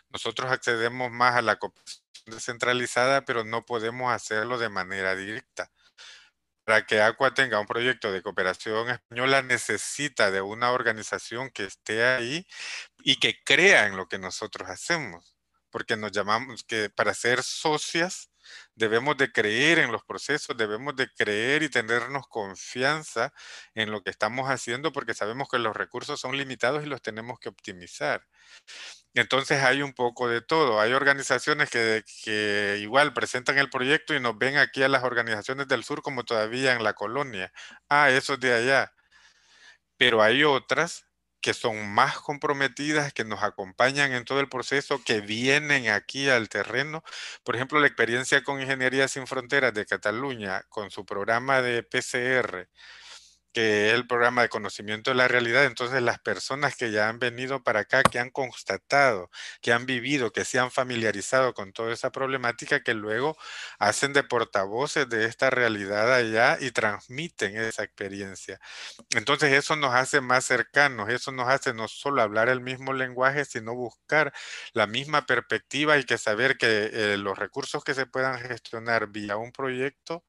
nosotros 0.10 0.52
accedemos 0.52 1.12
más 1.12 1.36
a 1.36 1.42
la 1.42 1.58
cooperación 1.58 2.02
descentralizada, 2.26 3.26
pero 3.26 3.44
no 3.44 3.66
podemos 3.66 4.12
hacerlo 4.14 4.58
de 4.58 4.70
manera 4.70 5.16
directa. 5.16 5.72
Para 6.66 6.86
que 6.86 7.02
Aqua 7.02 7.34
tenga 7.34 7.60
un 7.60 7.66
proyecto 7.68 8.12
de 8.12 8.22
cooperación 8.22 8.90
española 8.90 9.42
necesita 9.42 10.30
de 10.32 10.42
una 10.42 10.72
organización 10.72 11.50
que 11.50 11.66
esté 11.66 12.06
ahí 12.06 12.46
y 13.00 13.18
que 13.20 13.40
crea 13.44 13.88
en 13.88 13.98
lo 13.98 14.08
que 14.08 14.20
nosotros 14.20 14.70
hacemos, 14.70 15.38
porque 15.72 15.98
nos 15.98 16.12
llamamos 16.12 16.64
que 16.64 16.90
para 16.92 17.14
ser 17.16 17.44
socias 17.44 18.30
debemos 18.76 19.18
de 19.18 19.32
creer 19.32 19.80
en 19.80 19.92
los 19.92 20.04
procesos, 20.06 20.58
debemos 20.58 20.96
de 20.96 21.10
creer 21.14 21.64
y 21.64 21.70
tenernos 21.70 22.28
confianza 22.28 23.34
en 23.76 23.92
lo 23.92 24.04
que 24.04 24.12
estamos 24.12 24.50
haciendo 24.50 24.92
porque 24.92 25.14
sabemos 25.16 25.50
que 25.50 25.60
los 25.60 25.76
recursos 25.76 26.20
son 26.20 26.38
limitados 26.38 26.84
y 26.84 26.88
los 26.88 27.02
tenemos 27.02 27.40
que 27.40 27.50
optimizar. 27.50 28.28
Entonces 29.16 29.64
hay 29.64 29.82
un 29.82 29.94
poco 29.94 30.28
de 30.30 30.42
todo. 30.42 30.80
Hay 30.80 30.94
organizaciones 30.94 31.70
que, 31.70 32.78
igual 32.82 33.14
presentan 33.14 33.58
el 33.58 33.70
proyecto 33.70 34.14
y 34.16 34.20
nos 34.20 34.38
ven 34.38 34.58
aquí 34.58 34.84
a 34.84 34.88
las 34.90 35.04
organizaciones 35.04 35.68
del 35.68 35.84
sur 35.84 36.02
como 36.02 36.24
todavía 36.24 36.74
en 36.74 36.84
la 36.84 36.94
colonia. 36.94 37.52
Ah, 37.90 38.10
eso 38.12 38.34
es 38.36 38.40
de 38.40 38.54
allá. 38.54 38.94
Pero 39.98 40.22
hay 40.22 40.44
otras 40.44 41.06
que 41.42 41.54
son 41.54 41.90
más 41.94 42.20
comprometidas, 42.20 43.14
que 43.14 43.24
nos 43.24 43.44
acompañan 43.44 44.12
en 44.14 44.26
todo 44.26 44.40
el 44.42 44.50
proceso, 44.50 45.02
que 45.04 45.22
vienen 45.22 45.90
aquí 45.90 46.30
al 46.30 46.50
terreno. 46.50 47.04
Por 47.44 47.56
ejemplo, 47.56 47.80
la 47.80 47.88
experiencia 47.88 48.44
con 48.44 48.62
Ingeniería 48.62 49.08
Sin 49.08 49.26
Fronteras 49.28 49.74
de 49.74 49.86
Cataluña, 49.86 50.64
con 50.70 50.92
su 50.92 51.06
programa 51.06 51.62
de 51.62 51.84
PCR, 51.84 52.68
que 53.54 53.92
el 53.92 54.08
programa 54.08 54.42
de 54.44 54.50
conocimiento 54.50 55.12
de 55.12 55.16
la 55.16 55.28
realidad, 55.28 55.66
entonces 55.66 56.02
las 56.02 56.20
personas 56.20 56.76
que 56.76 56.92
ya 56.92 57.10
han 57.10 57.20
venido 57.20 57.64
para 57.64 57.82
acá, 57.82 58.04
que 58.04 58.20
han 58.20 58.30
constatado, 58.30 59.30
que 59.62 59.74
han 59.74 59.86
vivido, 59.86 60.32
que 60.32 60.46
se 60.46 60.60
han 60.60 60.72
familiarizado 60.72 61.54
con 61.54 61.74
toda 61.74 61.94
esa 61.94 62.12
problemática, 62.12 62.82
que 62.84 62.94
luego 62.94 63.38
hacen 63.80 64.14
de 64.14 64.24
portavoces 64.24 65.10
de 65.10 65.26
esta 65.26 65.50
realidad 65.50 66.14
allá 66.14 66.58
y 66.60 66.72
transmiten 66.72 67.56
esa 67.58 67.84
experiencia. 67.84 68.60
Entonces 69.16 69.54
eso 69.54 69.76
nos 69.76 69.94
hace 69.94 70.22
más 70.22 70.46
cercanos, 70.46 71.10
eso 71.10 71.32
nos 71.32 71.48
hace 71.50 71.74
no 71.74 71.88
solo 71.88 72.22
hablar 72.22 72.50
el 72.50 72.62
mismo 72.62 72.94
lenguaje, 72.94 73.46
sino 73.46 73.74
buscar 73.76 74.34
la 74.74 74.88
misma 74.88 75.26
perspectiva 75.26 75.98
y 75.98 76.04
que 76.06 76.18
saber 76.18 76.58
que 76.58 76.90
eh, 76.94 77.18
los 77.18 77.38
recursos 77.38 77.84
que 77.84 77.94
se 77.94 78.06
puedan 78.06 78.40
gestionar 78.40 79.08
vía 79.08 79.38
un 79.38 79.52
proyecto, 79.52 80.26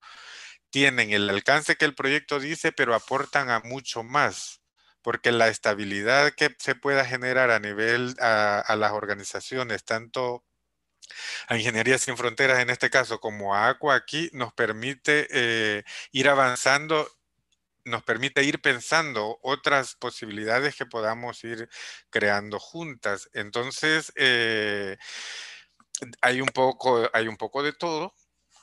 tienen 0.70 1.10
el 1.12 1.28
alcance 1.30 1.76
que 1.76 1.84
el 1.84 1.94
proyecto 1.94 2.40
dice, 2.40 2.72
pero 2.72 2.94
aportan 2.94 3.50
a 3.50 3.60
mucho 3.60 4.02
más, 4.02 4.62
porque 5.02 5.32
la 5.32 5.48
estabilidad 5.48 6.32
que 6.32 6.54
se 6.58 6.74
pueda 6.74 7.04
generar 7.04 7.50
a 7.50 7.60
nivel 7.60 8.14
a, 8.20 8.74
las 8.76 8.92
organizaciones, 8.92 9.84
tanto 9.84 10.44
a 11.48 11.56
Ingeniería 11.56 11.98
Sin 11.98 12.16
Fronteras 12.16 12.60
en 12.60 12.70
este 12.70 12.90
caso 12.90 13.20
como 13.20 13.54
a 13.54 13.68
Aqua 13.68 13.94
aquí, 13.94 14.30
nos 14.32 14.52
permite 14.52 15.26
eh, 15.30 15.84
ir 16.12 16.28
avanzando 16.28 17.08
nos 17.84 18.02
permite 18.02 18.44
ir 18.44 18.60
pensando 18.60 19.38
otras 19.42 19.94
posibilidades 19.96 20.76
que 20.76 20.86
podamos 20.86 21.42
ir 21.44 21.68
creando 22.10 22.58
juntas. 22.58 23.30
Entonces, 23.32 24.12
eh, 24.16 24.98
hay, 26.20 26.40
un 26.40 26.48
poco, 26.48 27.08
hay 27.12 27.28
un 27.28 27.36
poco 27.36 27.62
de 27.62 27.72
todo, 27.72 28.14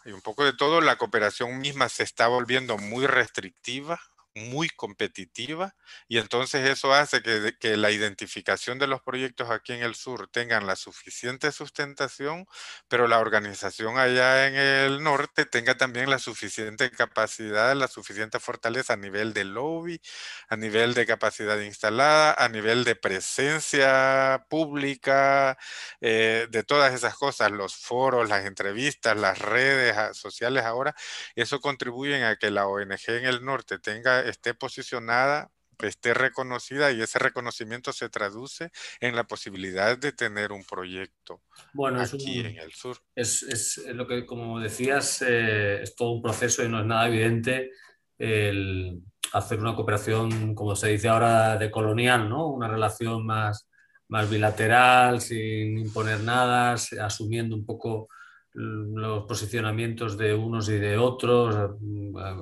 y 0.08 0.13
un 0.13 0.22
poco 0.22 0.46
de 0.46 0.54
todo, 0.54 0.80
la 0.80 0.96
cooperación 0.96 1.60
misma 1.60 1.89
se 1.89 2.04
está 2.04 2.30
volviendo 2.30 2.78
muy 2.78 3.06
restrictiva, 3.08 4.00
muy 4.38 4.69
competitiva 4.69 5.76
y 6.08 6.17
entonces 6.19 6.67
eso 6.67 6.93
hace 6.93 7.21
que, 7.21 7.56
que, 7.60 7.78
la 7.78 7.91
identificación 7.91 8.80
de 8.80 8.88
los 8.88 9.02
proyectos 9.02 9.50
aquí 9.50 9.73
en 9.73 9.84
el 9.84 9.95
sur 9.95 10.30
tengan 10.30 10.67
la 10.67 10.76
suficiente 10.76 11.52
sustentación, 11.52 12.47
pero 12.88 13.08
la 13.08 13.19
organización 13.19 13.97
allá 13.97 14.47
en 14.47 14.56
el 14.56 15.04
norte 15.04 15.45
tenga 15.45 15.76
también 15.78 16.10
la 16.10 16.19
suficiente 16.19 16.89
capacidad, 16.91 17.76
la 17.76 17.88
suficiente 17.88 18.39
fortaleza 18.39 18.93
a 18.93 18.97
nivel 18.97 19.34
de 19.34 19.43
lobby, 19.45 20.02
a 20.50 20.56
nivel 20.56 20.93
de 20.93 21.06
capacidad 21.06 21.60
instalada, 21.60 22.34
a 22.34 22.50
nivel 22.50 22.84
de 22.84 22.95
presencia 22.95 24.45
pública, 24.50 25.58
eh, 26.02 26.47
de 26.50 26.63
todas 26.63 26.93
esas 26.93 27.15
cosas, 27.15 27.52
los 27.52 27.76
foros, 27.76 28.30
las 28.30 28.45
entrevistas, 28.45 29.17
las 29.17 29.39
redes 29.39 29.95
ah, 29.97 30.13
sociales 30.13 30.63
ahora, 30.65 30.95
eso 31.36 31.60
contribuye 31.60 32.23
a 32.26 32.36
que 32.38 32.52
la 32.52 32.67
ONG 32.67 33.00
en 33.08 33.26
el 33.26 33.43
norte 33.45 33.80
tenga 33.80 34.21
esté 34.30 34.54
posicionada, 34.54 35.52
esté 35.80 36.13
reconocida 36.13 36.92
y 36.92 37.02
ese 37.02 37.20
reconocimiento 37.20 37.94
se 37.94 38.10
traduce 38.10 38.72
en 39.00 39.16
la 39.16 39.26
posibilidad 39.26 39.98
de 39.98 40.12
tener 40.12 40.52
un 40.52 40.63
proyecto 40.63 41.44
bueno, 41.74 42.02
aquí 42.02 42.40
en 42.40 42.58
el 42.58 42.74
sur. 42.74 42.98
Es, 43.16 43.78
lo 43.88 44.08
que, 44.08 44.26
como 44.26 44.60
decías, 44.60 45.22
eh, 45.22 45.82
es 45.84 45.96
todo 45.96 46.13
un 46.13 46.22
proceso 46.22 46.63
y 46.63 46.70
no 46.70 46.80
es 46.80 46.86
nada 46.86 47.08
evidente 47.08 47.72
el 48.18 49.02
hacer 49.34 49.60
una 49.60 49.76
cooperación, 49.76 50.56
como 50.56 50.76
se 50.76 50.90
dice 50.90 51.10
ahora, 51.10 51.58
de 51.58 51.70
colonial, 51.70 52.30
¿no? 52.30 52.48
Una 52.48 52.68
relación 52.68 53.26
más, 53.26 53.70
más 54.08 54.30
bilateral, 54.30 55.22
sin 55.22 55.78
imponer 55.78 56.22
nada, 56.22 56.74
asumiendo 56.74 57.56
un 57.56 57.66
poco 57.66 58.08
los 58.58 59.26
posicionamientos 59.26 60.17
de 60.17 60.34
unos 60.34 60.67
y 60.70 60.78
de 60.80 60.98
otros, 60.98 61.76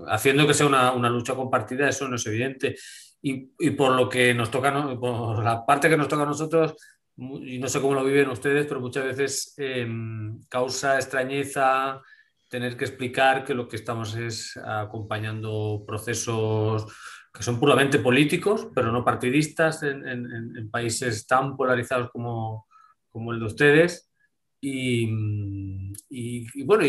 haciendo 0.08 0.48
que 0.48 0.54
sea 0.54 0.66
una, 0.66 1.10
lucha 1.10 1.36
compartida, 1.36 1.90
eso 1.90 2.08
no 2.08 2.16
es 2.16 2.26
evidente. 2.26 2.76
Y, 3.22 3.72
por 3.72 3.96
lo 3.96 4.08
que 4.08 4.34
nos 4.34 4.50
toca, 4.50 4.98
por 4.98 5.44
la 5.44 5.66
parte 5.66 5.90
que 5.90 5.98
nos 5.98 6.08
toca 6.08 6.24
a 6.24 6.28
nosotros, 6.28 6.76
y 7.18 7.60
no 7.60 7.68
sé 7.68 7.82
cómo 7.82 7.96
lo 7.96 8.04
viven 8.04 8.30
ustedes, 8.30 8.66
pero 8.66 8.80
muchas 8.80 9.04
veces 9.04 9.54
em, 9.58 10.40
causa 10.48 10.96
extrañeza 10.96 12.02
tener 12.50 12.78
que 12.78 12.86
explicar 12.86 13.44
que 13.44 13.54
lo 13.54 13.68
que 13.68 13.78
estamos 13.78 14.16
es 14.16 14.56
acompañando 14.58 15.84
procesos 15.86 16.86
que 17.34 17.44
son 17.44 17.60
puramente 17.60 18.00
políticos, 18.00 18.70
pero 18.74 18.92
no 18.92 19.04
partidistas 19.04 19.84
en, 19.84 20.08
en 20.08 20.70
países 20.70 21.28
tan 21.28 21.58
polarizados 21.58 22.10
como, 22.12 22.68
como 23.10 23.34
el 23.34 23.40
de 23.40 23.46
ustedes 23.46 24.15
y, 26.10 26.64
bueno, 26.64 26.84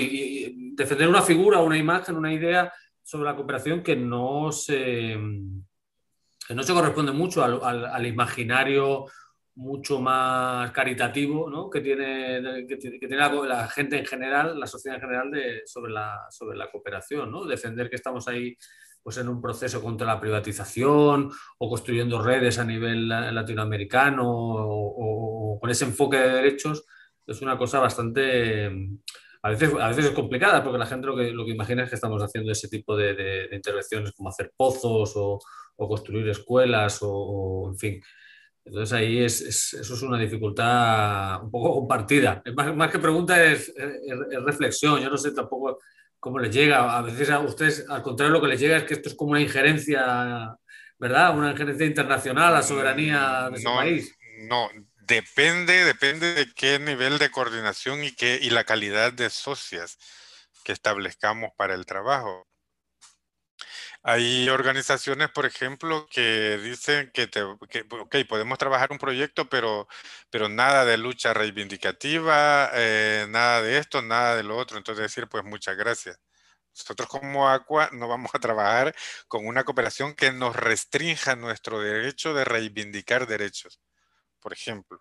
defender 0.75 1.09
una 1.09 1.23
figura, 1.23 1.61
una 1.61 1.77
imagen, 1.77 2.17
una 2.17 2.33
idea 2.33 2.73
sobre 3.03 3.27
la 3.27 3.37
cooperación 3.37 3.83
que 3.83 3.97
no 3.97 4.51
se, 4.51 5.17
no 5.17 6.62
se 6.62 6.73
corresponde 6.73 7.12
mucho 7.12 7.45
al, 7.45 8.07
imaginario 8.07 9.07
mucho 9.57 10.01
más 10.01 10.71
caritativo 10.73 11.49
¿no? 11.49 11.71
que 11.71 11.81
tiene, 11.81 12.67
que, 12.69 12.77
tiene 12.77 13.17
la, 13.17 13.69
gente 13.69 13.99
en 13.99 14.05
general, 14.05 14.61
la 14.61 14.67
sociedad 14.67 14.97
en 14.97 15.03
general 15.03 15.31
de, 15.31 15.62
sobre, 15.65 15.93
la, 15.93 16.27
sobre 16.31 16.59
la 16.59 16.71
cooperación, 16.71 17.31
¿no? 17.31 17.47
defender 17.47 17.89
que 17.89 17.97
estamos 17.97 18.29
ahí 18.29 18.57
pues 19.03 19.19
en 19.19 19.29
un 19.29 19.41
proceso 19.41 19.81
contra 19.81 20.05
la 20.05 20.19
privatización 20.19 21.31
o 21.59 21.69
construyendo 21.69 22.21
redes 22.21 22.59
a 22.59 22.65
nivel 22.65 23.09
latinoamericano 23.09 24.25
o, 24.27 25.59
con 25.61 25.71
ese 25.71 25.85
enfoque 25.85 26.17
de 26.17 26.29
derechos, 26.29 26.85
es 27.27 27.43
una 27.43 27.59
cosa 27.59 27.81
bastante, 27.81 28.67
a 29.43 29.51
veces, 29.51 29.73
a 29.81 29.89
veces 29.89 30.07
es 30.07 30.11
complicada 30.12 30.62
porque 30.62 30.79
la 30.79 30.87
gente 30.87 31.07
lo 31.07 31.17
que, 31.17 31.31
lo 31.31 31.45
que 31.45 31.53
imagina 31.53 31.83
es 31.83 31.89
que 31.89 31.97
estamos 31.97 32.23
haciendo 32.23 32.53
ese 32.53 32.69
tipo 32.69 32.97
de, 32.97 33.49
intervenciones 33.53 34.12
como 34.12 34.29
hacer 34.29 34.53
pozos 34.57 35.12
o, 35.17 35.41
construir 35.77 36.29
escuelas 36.29 36.99
o, 37.03 37.69
en 37.71 37.79
fin. 37.79 38.03
Entonces 38.65 38.93
ahí 38.93 39.23
es, 39.23 39.41
eso 39.43 39.95
es 39.95 40.03
una 40.03 40.19
dificultad 40.19 41.43
un 41.43 41.51
poco 41.51 41.75
compartida. 41.75 42.43
Más, 42.57 42.75
más 42.75 42.91
que 42.91 42.99
pregunta 42.99 43.45
es, 43.45 43.69
es, 43.69 44.43
reflexión. 44.45 45.01
Yo 45.01 45.11
no 45.11 45.17
sé 45.17 45.33
tampoco 45.33 45.79
cómo 46.19 46.39
les 46.39 46.53
llega. 46.53 46.97
A 46.97 47.03
veces 47.03 47.31
a 47.31 47.39
ustedes, 47.41 47.87
al 47.89 48.03
contrario, 48.03 48.33
lo 48.33 48.41
que 48.41 48.49
les 48.49 48.59
llega 48.59 48.79
es 48.79 48.85
que 48.85 48.95
esto 48.95 49.11
es 49.11 49.15
como 49.15 49.33
una 49.33 49.41
injerencia, 49.41 50.57
¿verdad? 50.99 51.39
Una 51.39 51.53
injerencia 51.53 51.87
internacional 51.87 52.49
a 52.49 52.57
la 52.57 52.62
soberanía 52.62 53.51
de 53.53 53.59
su 53.61 53.69
país. 53.69 54.17
No, 54.49 54.69
depende, 55.07 55.85
depende 55.85 56.35
de 56.35 56.53
qué 56.55 56.79
nivel 56.79 57.19
de 57.19 57.31
coordinación 57.31 58.05
y, 58.05 58.12
qué, 58.12 58.38
y 58.42 58.51
la 58.51 58.64
calidad 58.64 59.12
de 59.12 59.31
socias 59.31 59.99
que 60.64 60.73
establezcamos 60.73 61.51
para 61.57 61.75
el 61.75 61.87
trabajo. 61.87 62.47
Hay 64.03 64.49
organizaciones, 64.49 65.31
por 65.31 65.47
ejemplo, 65.47 66.07
que 66.09 66.59
dicen 66.59 67.11
que, 67.12 67.27
te, 67.27 67.45
podemos 68.25 68.59
trabajar 68.59 68.92
un 68.92 68.99
proyecto, 68.99 69.49
pero, 69.49 69.88
pero 70.31 70.49
nada 70.49 70.85
de 70.85 70.97
lucha 70.97 71.35
reivindicativa, 71.35 72.71
eh, 72.75 73.27
nada 73.29 73.62
de 73.62 73.79
esto, 73.79 74.03
nada 74.03 74.37
de 74.37 74.45
lo 74.45 74.57
otro. 74.57 74.79
Entonces 74.79 75.03
decir, 75.03 75.29
pues 75.29 75.45
muchas 75.45 75.77
gracias. 75.77 76.21
Nosotros 76.77 77.09
como 77.09 77.49
Aqua 77.49 77.90
no 77.92 78.07
vamos 78.09 78.31
a 78.35 78.38
trabajar 78.38 78.95
con 79.29 79.47
una 79.47 79.64
cooperación 79.64 80.14
que 80.14 80.33
nos 80.33 80.55
restrinja 80.57 81.35
nuestro 81.37 81.81
derecho 81.81 82.35
de 82.35 82.45
reivindicar 82.45 83.27
derechos, 83.27 83.81
por 84.47 84.53
ejemplo. 84.53 85.01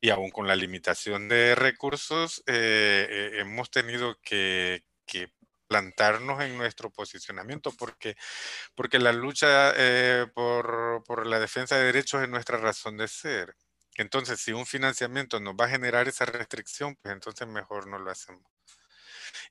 Y 0.00 0.10
aún 0.10 0.30
con 0.30 0.46
la 0.46 0.54
limitación 0.54 1.28
de 1.28 1.56
recursos, 1.56 2.44
eh, 2.46 3.08
eh, 3.10 3.40
hemos 3.40 3.72
tenido 3.72 4.20
que, 4.22 4.84
plantarnos 5.66 6.40
en 6.42 6.56
nuestro 6.56 6.90
posicionamiento, 6.90 7.72
porque, 7.72 8.14
porque 8.76 9.00
la 9.00 9.12
lucha 9.12 9.72
eh, 9.76 10.26
por, 10.32 11.02
por, 11.04 11.26
la 11.26 11.40
defensa 11.40 11.76
de 11.76 11.86
derechos 11.86 12.22
es 12.22 12.28
nuestra 12.28 12.56
razón 12.58 12.98
de 12.98 13.08
ser. 13.08 13.56
Entonces, 13.96 14.38
si 14.38 14.52
un 14.52 14.64
financiamiento 14.64 15.40
nos 15.40 15.54
va 15.54 15.64
a 15.64 15.70
generar 15.70 16.06
esa 16.06 16.24
restricción, 16.24 16.96
pues 17.02 17.12
entonces 17.14 17.48
mejor 17.48 17.88
no 17.88 17.98
lo 17.98 18.12
hacemos. 18.12 18.51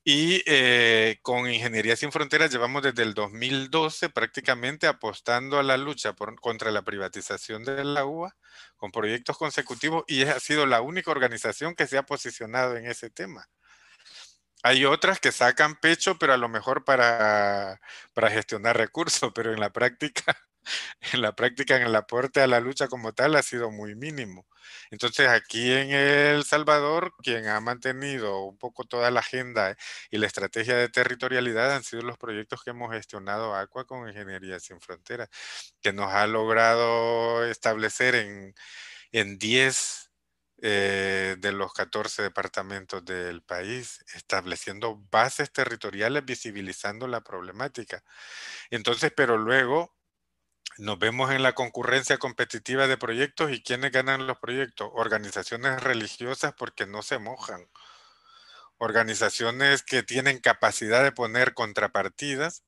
Y 0.03 0.41
eh, 0.47 1.19
con 1.21 1.47
Ingeniería 1.51 1.95
Sin 1.95 2.11
Fronteras 2.11 2.51
llevamos 2.51 2.81
desde 2.81 3.03
el 3.03 3.13
2012 3.13 4.09
prácticamente 4.09 4.87
apostando 4.87 5.59
a 5.59 5.63
la 5.63 5.77
lucha 5.77 6.15
contra 6.41 6.71
la 6.71 6.81
privatización 6.81 7.63
del 7.63 7.95
agua 7.97 8.35
con 8.77 8.91
proyectos 8.91 9.37
consecutivos 9.37 10.03
y 10.07 10.23
ha 10.23 10.39
sido 10.39 10.65
la 10.65 10.81
única 10.81 11.11
organización 11.11 11.75
que 11.75 11.85
se 11.85 11.99
ha 11.99 12.03
posicionado 12.03 12.77
en 12.77 12.87
ese 12.87 13.11
tema. 13.11 13.47
Hay 14.63 14.85
otras 14.85 15.19
que 15.19 15.31
sacan 15.31 15.75
pecho, 15.75 16.17
pero 16.17 16.33
a 16.33 16.37
lo 16.37 16.49
mejor 16.49 16.83
para, 16.83 17.79
para 18.13 18.31
gestionar 18.31 18.77
recursos, 18.77 19.31
pero 19.35 19.53
en 19.53 19.59
la 19.59 19.71
práctica, 19.71 20.35
en 21.13 21.21
la 21.21 21.36
práctica, 21.36 21.76
en 21.76 21.84
el 21.84 21.95
aporte 21.95 22.41
a 22.41 22.47
la 22.47 22.60
lucha 22.60 22.88
como 22.88 23.13
tal 23.13 23.36
ha 23.36 23.41
sido 23.43 23.71
muy 23.71 23.95
mínimo. 23.95 24.47
Entonces 24.91 25.28
aquí 25.28 25.71
en 25.71 25.91
El 25.91 26.43
Salvador, 26.45 27.13
quien 27.24 27.47
ha 27.47 27.60
mantenido 27.62 28.43
un 28.45 28.58
poco 28.58 28.84
toda 28.86 29.12
la 29.12 29.21
agenda 29.21 29.76
y 30.10 30.17
la 30.17 30.28
estrategia 30.28 30.76
de 30.76 30.89
territorialidad 30.89 31.74
han 31.76 31.84
sido 31.84 32.04
los 32.04 32.17
proyectos 32.17 32.63
que 32.63 32.71
hemos 32.71 32.91
gestionado 32.91 33.56
Aqua 33.56 33.86
con 33.86 34.08
Ingeniería 34.08 34.60
Sin 34.60 34.80
Fronteras, 34.82 35.30
que 35.82 35.93
nos 35.93 36.12
ha 36.13 36.28
logrado 36.28 37.45
establecer 37.45 38.15
en, 38.15 38.54
en 39.12 39.38
10 39.38 40.12
eh, 40.63 41.38
de 41.39 41.52
los 41.54 41.74
14 41.74 42.21
departamentos 42.21 43.04
del 43.04 43.41
país, 43.41 44.06
estableciendo 44.13 45.02
bases 45.12 45.52
territoriales, 45.52 46.24
visibilizando 46.24 47.08
la 47.08 47.21
problemática. 47.21 48.04
Entonces, 48.69 49.12
pero 49.15 49.38
luego 49.38 49.95
nos 50.77 50.99
vemos 50.99 51.31
en 51.31 51.43
la 51.43 51.53
concurrencia 51.53 52.17
competitiva 52.17 52.88
de 52.88 52.97
proyectos 52.97 53.51
y 53.51 53.62
quiénes 53.62 53.91
ganan 53.91 54.27
los 54.27 54.39
proyectos. 54.39 54.89
Organizaciones 54.93 55.81
religiosas 55.84 56.53
porque 56.53 56.86
no 56.86 57.01
se 57.01 57.19
mojan. 57.19 57.67
Organizaciones 58.77 59.84
que 59.84 60.03
tienen 60.03 60.39
capacidad 60.39 61.03
de 61.03 61.12
poner 61.12 61.53
contrapartidas 61.53 62.63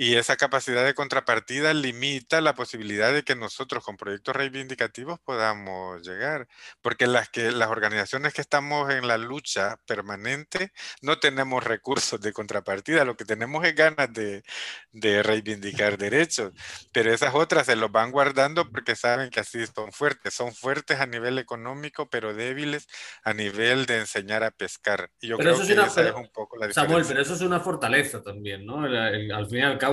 y 0.00 0.14
esa 0.14 0.36
capacidad 0.36 0.84
de 0.84 0.94
contrapartida 0.94 1.74
limita 1.74 2.40
la 2.40 2.54
posibilidad 2.54 3.12
de 3.12 3.24
que 3.24 3.34
nosotros 3.34 3.84
con 3.84 3.96
proyectos 3.96 4.36
reivindicativos 4.36 5.18
podamos 5.18 6.06
llegar, 6.06 6.46
porque 6.80 7.08
las, 7.08 7.28
que, 7.28 7.50
las 7.50 7.68
organizaciones 7.68 8.32
que 8.32 8.40
estamos 8.40 8.92
en 8.92 9.08
la 9.08 9.18
lucha 9.18 9.76
permanente 9.86 10.72
no 11.02 11.18
tenemos 11.18 11.64
recursos 11.64 12.20
de 12.20 12.32
contrapartida, 12.32 13.04
lo 13.04 13.16
que 13.16 13.24
tenemos 13.24 13.66
es 13.66 13.74
ganas 13.74 14.12
de, 14.12 14.44
de 14.92 15.24
reivindicar 15.24 15.98
derechos, 15.98 16.52
pero 16.92 17.12
esas 17.12 17.34
otras 17.34 17.66
se 17.66 17.74
los 17.74 17.90
van 17.90 18.12
guardando 18.12 18.70
porque 18.70 18.94
saben 18.94 19.30
que 19.30 19.40
así 19.40 19.66
son 19.66 19.90
fuertes, 19.90 20.32
son 20.32 20.54
fuertes 20.54 21.00
a 21.00 21.06
nivel 21.06 21.40
económico, 21.40 22.08
pero 22.08 22.34
débiles 22.34 22.86
a 23.24 23.34
nivel 23.34 23.84
de 23.86 23.98
enseñar 23.98 24.44
a 24.44 24.52
pescar. 24.52 25.10
Y 25.20 25.26
yo 25.26 25.38
creo 25.38 25.56
que 25.56 25.72
esa 25.72 26.08
es 26.08 26.14
un 26.14 26.28
poco 26.28 26.56
la 26.56 26.68
diferencia. 26.68 26.82
Samuel, 26.84 27.04
pero 27.08 27.20
eso 27.20 27.34
es 27.34 27.40
una 27.40 27.58
fortaleza 27.58 28.22
también, 28.22 28.64
¿no? 28.64 28.84
al 28.84 29.46
fin 29.48 29.58
y 29.58 29.62
al 29.62 29.76
cabo, 29.76 29.87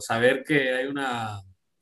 saber 0.00 0.44
que 0.44 0.74
hay 0.74 0.86
una, 0.86 1.40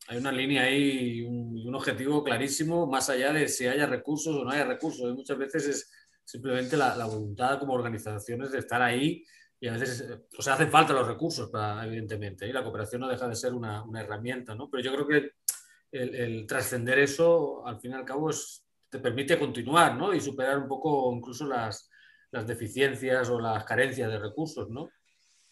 hay 0.09 0.19
una 0.19 0.33
línea 0.33 0.63
ahí, 0.65 1.23
un, 1.23 1.63
un, 1.67 1.75
objetivo 1.75 2.23
clarísimo, 2.23 2.87
más 2.87 3.09
allá 3.11 3.33
de 3.33 3.49
si 3.49 3.67
haya 3.67 3.87
recursos 3.87 4.35
o 4.37 4.45
no 4.45 4.51
haya 4.51 4.65
recursos. 4.65 5.11
Y 5.11 5.15
muchas 5.15 5.39
veces 5.39 5.67
es 5.67 5.91
simplemente 6.25 6.77
la, 6.77 6.97
la, 6.97 7.07
voluntad 7.07 7.59
como 7.59 7.75
organizaciones 7.75 8.53
de 8.53 8.59
estar 8.59 8.83
ahí 8.83 9.25
y 9.63 9.69
a 9.69 9.75
veces, 9.75 10.09
o 10.37 10.43
sea, 10.43 10.55
hacen 10.55 10.71
falta 10.73 10.93
los 10.93 11.07
recursos, 11.07 11.49
para, 11.49 11.87
evidentemente, 11.87 12.49
y 12.49 12.53
la 12.53 12.65
cooperación 12.65 13.01
no 13.01 13.09
deja 13.09 13.29
de 13.29 13.37
ser 13.37 13.55
una, 13.55 13.85
una 13.85 14.01
herramienta, 14.01 14.57
¿no? 14.57 14.69
Pero 14.69 14.83
yo 14.83 14.93
creo 14.93 15.07
que 15.07 15.31
el, 15.93 16.15
el 16.17 16.47
trascender 16.49 16.99
eso, 16.99 17.65
al 17.65 17.79
fin 17.79 17.93
y 17.93 17.95
al 17.95 18.05
cabo, 18.05 18.31
es, 18.31 18.67
te 18.89 18.99
permite 18.99 19.39
continuar, 19.39 19.97
¿no? 19.97 20.13
Y 20.13 20.21
superar 20.21 20.59
un 20.59 20.67
poco 20.67 21.13
incluso 21.15 21.47
las, 21.47 21.89
las 22.33 22.45
deficiencias 22.45 23.29
o 23.29 23.39
las 23.39 23.65
carencias 23.65 24.11
de 24.11 24.19
recursos, 24.19 24.69
¿no? 24.69 24.91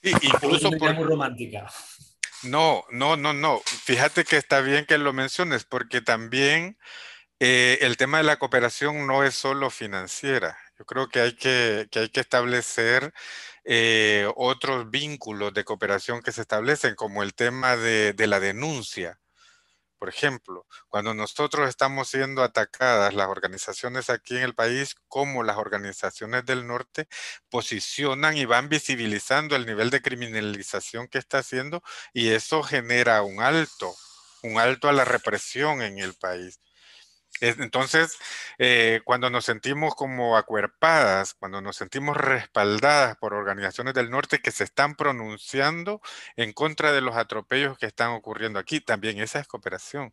Sí, 0.02 0.12
incluso 0.22 0.70
por... 0.72 0.94
muy 0.94 1.04
romántica. 1.04 1.70
No, 2.42 2.84
no, 2.90 3.16
no, 3.16 3.32
no. 3.32 3.60
Fíjate 3.64 4.24
que 4.24 4.36
está 4.36 4.60
bien 4.60 4.86
que 4.86 4.98
lo 4.98 5.12
menciones 5.12 5.64
porque 5.64 6.00
también 6.00 6.78
eh, 7.38 7.78
el 7.82 7.96
tema 7.96 8.18
de 8.18 8.24
la 8.24 8.38
cooperación 8.38 9.06
no 9.06 9.24
es 9.24 9.34
solo 9.34 9.70
financiera. 9.70 10.56
Yo 10.78 10.86
creo 10.86 11.08
que 11.08 11.20
hay 11.20 11.36
que, 11.36 11.88
que 11.90 11.98
hay 12.00 12.08
que 12.08 12.20
establecer 12.20 13.12
eh, 13.64 14.26
otros 14.36 14.90
vínculos 14.90 15.52
de 15.52 15.64
cooperación 15.64 16.22
que 16.22 16.32
se 16.32 16.40
establecen, 16.40 16.94
como 16.94 17.22
el 17.22 17.34
tema 17.34 17.76
de, 17.76 18.14
de 18.14 18.26
la 18.26 18.40
denuncia. 18.40 19.18
Por 20.00 20.08
ejemplo, 20.08 20.66
cuando 20.88 21.14
nosotros 21.14 21.68
estamos 21.68 22.08
siendo 22.08 22.42
atacadas, 22.42 23.14
las 23.14 23.28
organizaciones 23.28 24.10
aquí 24.10 24.36
en 24.36 24.42
el 24.42 24.54
país, 24.54 24.96
como 25.08 25.42
las 25.44 25.58
organizaciones 25.58 26.44
del 26.46 26.66
norte, 26.66 27.06
posicionan 27.50 28.36
y 28.36 28.46
van 28.46 28.70
visibilizando 28.70 29.56
el 29.56 29.66
nivel 29.66 29.90
de 29.90 30.02
criminalización 30.02 31.06
que 31.08 31.18
está 31.18 31.38
haciendo 31.38 31.82
y 32.14 32.30
eso 32.30 32.62
genera 32.62 33.22
un 33.22 33.42
alto, 33.42 33.94
un 34.42 34.58
alto 34.58 34.88
a 34.88 34.92
la 34.92 35.04
represión 35.04 35.82
en 35.82 35.98
el 35.98 36.14
país. 36.14 36.58
Entonces, 37.40 38.18
eh, 38.58 39.00
cuando 39.04 39.30
nos 39.30 39.44
sentimos 39.44 39.94
como 39.94 40.36
acuerpadas, 40.36 41.34
cuando 41.34 41.60
nos 41.60 41.76
sentimos 41.76 42.16
respaldadas 42.16 43.16
por 43.16 43.34
organizaciones 43.34 43.94
del 43.94 44.10
norte 44.10 44.40
que 44.40 44.50
se 44.50 44.64
están 44.64 44.94
pronunciando 44.94 46.00
en 46.36 46.52
contra 46.52 46.92
de 46.92 47.00
los 47.00 47.16
atropellos 47.16 47.78
que 47.78 47.86
están 47.86 48.10
ocurriendo 48.10 48.58
aquí, 48.58 48.80
también 48.80 49.18
esa 49.20 49.40
es 49.40 49.46
cooperación. 49.46 50.12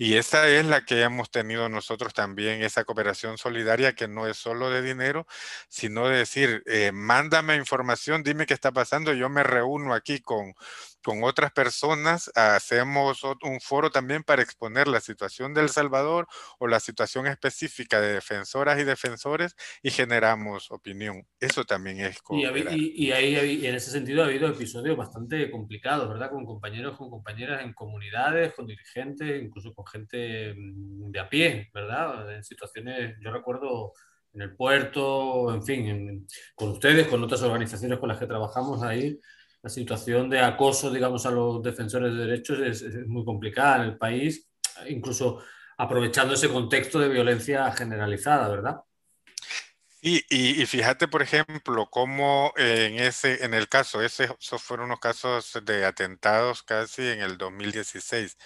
Y 0.00 0.16
esa 0.16 0.48
es 0.48 0.64
la 0.64 0.84
que 0.84 1.02
hemos 1.02 1.30
tenido 1.30 1.68
nosotros 1.68 2.14
también, 2.14 2.62
esa 2.62 2.84
cooperación 2.84 3.36
solidaria 3.36 3.94
que 3.94 4.06
no 4.06 4.28
es 4.28 4.36
solo 4.36 4.70
de 4.70 4.80
dinero, 4.80 5.26
sino 5.68 6.08
de 6.08 6.18
decir, 6.18 6.62
eh, 6.66 6.92
mándame 6.92 7.56
información, 7.56 8.22
dime 8.22 8.46
qué 8.46 8.54
está 8.54 8.70
pasando, 8.72 9.12
yo 9.12 9.28
me 9.28 9.42
reúno 9.42 9.94
aquí 9.94 10.20
con, 10.20 10.54
con 11.02 11.22
otras 11.24 11.52
personas, 11.52 12.30
hacemos 12.34 13.22
un 13.42 13.60
foro 13.60 13.90
también 13.90 14.22
para 14.24 14.42
exponer 14.42 14.88
la 14.88 15.00
situación 15.00 15.54
del 15.54 15.68
Salvador 15.68 16.26
o 16.58 16.66
la 16.66 16.80
situación 16.80 17.26
específica 17.26 18.00
de 18.00 18.14
defensoras 18.14 18.78
y 18.78 18.84
defensores 18.84 19.54
y 19.82 19.90
generamos 19.90 20.70
opinión. 20.70 21.26
Eso 21.40 21.64
también 21.64 22.00
es 22.00 22.18
y, 22.30 23.06
y, 23.06 23.12
ahí, 23.12 23.66
en 23.66 23.74
ese 23.74 23.90
sentido 23.90 24.22
ha 24.22 24.26
habido 24.26 24.48
episodios 24.48 24.96
bastante 24.96 25.50
complicados, 25.50 26.08
¿verdad? 26.08 26.30
Con 26.30 26.44
compañeros, 26.44 26.96
con 26.96 27.10
compañeras 27.10 27.62
en 27.62 27.72
comunidades, 27.72 28.54
con 28.54 28.66
dirigentes, 28.66 29.42
incluso 29.42 29.74
con 29.74 29.86
gente 29.86 30.54
mm, 30.54 31.10
de 31.10 31.20
a 31.20 31.28
pie, 31.28 31.70
¿verdad? 31.72 32.34
En 32.34 32.44
situaciones, 32.44 33.16
yo 33.20 33.30
recuerdo 33.30 33.92
en 34.34 34.42
el 34.42 34.54
puerto, 34.54 35.52
en 35.52 35.62
fin, 35.62 36.26
con 36.54 36.70
ustedes, 36.70 37.06
con 37.08 37.22
otras 37.22 37.42
organizaciones 37.42 37.98
con 37.98 38.08
las 38.08 38.18
que 38.18 38.26
trabajamos 38.26 38.82
ahí, 38.82 39.18
la 39.62 39.70
situación 39.70 40.30
de 40.30 40.40
acoso, 40.40 40.90
digamos, 40.90 41.26
a 41.26 41.30
los 41.30 41.62
defensores 41.62 42.14
de 42.14 42.26
derechos 42.26 42.58
es, 42.60 43.06
muy 43.06 43.24
complicada 43.24 43.76
en 43.76 43.82
el 43.90 43.98
país, 43.98 44.48
incluso 44.88 45.42
aprovechando 45.76 46.34
ese 46.34 46.48
contexto 46.48 46.98
de 46.98 47.08
violencia 47.08 47.70
generalizada, 47.72 48.48
¿verdad? 48.48 48.80
Y, 50.00 50.24
y, 50.30 50.64
fíjate, 50.64 51.08
por 51.08 51.22
ejemplo, 51.22 51.88
cómo 51.90 52.52
en, 52.56 53.00
ese, 53.00 53.44
en 53.44 53.52
el 53.52 53.68
caso, 53.68 54.00
ese, 54.00 54.28
esos 54.40 54.62
fueron 54.62 54.86
unos 54.86 55.00
casos 55.00 55.58
de 55.64 55.84
atentados 55.84 56.62
casi 56.62 57.02
en 57.02 57.20
el 57.20 57.36
2016 57.36 58.36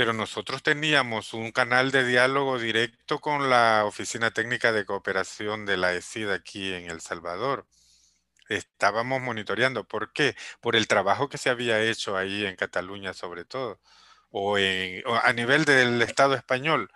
pero 0.00 0.14
nosotros 0.14 0.62
teníamos 0.62 1.34
un 1.34 1.52
canal 1.52 1.90
de 1.90 2.06
diálogo 2.06 2.58
directo 2.58 3.18
con 3.20 3.50
la 3.50 3.84
Oficina 3.84 4.30
Técnica 4.30 4.72
de 4.72 4.86
Cooperación 4.86 5.66
de 5.66 5.76
la 5.76 5.92
ESID 5.92 6.30
aquí 6.30 6.72
en 6.72 6.90
El 6.90 7.02
Salvador. 7.02 7.66
Estábamos 8.50 9.20
monitoreando. 9.22 9.84
¿Por 9.86 10.12
qué? 10.12 10.36
Por 10.60 10.76
el 10.76 10.88
trabajo 10.88 11.28
que 11.28 11.38
se 11.38 11.50
había 11.50 11.80
hecho 11.82 12.16
ahí 12.16 12.44
en 12.46 12.56
Cataluña 12.56 13.14
sobre 13.14 13.44
todo, 13.44 13.80
o, 14.30 14.56
a 14.56 15.32
nivel 15.32 15.64
del 15.64 16.02
Estado 16.02 16.34
español, 16.34 16.90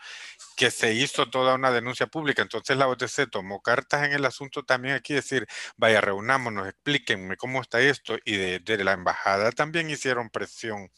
que 0.56 0.70
se 0.70 0.94
hizo 0.94 1.30
toda 1.30 1.54
una 1.54 1.70
denuncia 1.72 2.06
pública. 2.08 2.42
Entonces 2.42 2.76
la 2.76 2.88
OTC 2.88 3.30
tomó 3.30 3.62
cartas 3.62 4.06
en 4.06 4.12
el 4.14 4.24
asunto 4.24 4.64
también 4.64 4.96
aquí, 4.96 5.14
decir, 5.14 5.46
vaya, 5.76 6.00
reunámonos, 6.00 6.68
explíquenme 6.68 7.36
cómo 7.36 7.60
está 7.62 7.80
esto. 7.80 8.16
Y 8.24 8.36
de, 8.36 8.60
de 8.60 8.84
la 8.84 8.92
embajada 8.92 9.52
también 9.52 9.90
hicieron 9.90 10.30
presión 10.30 10.90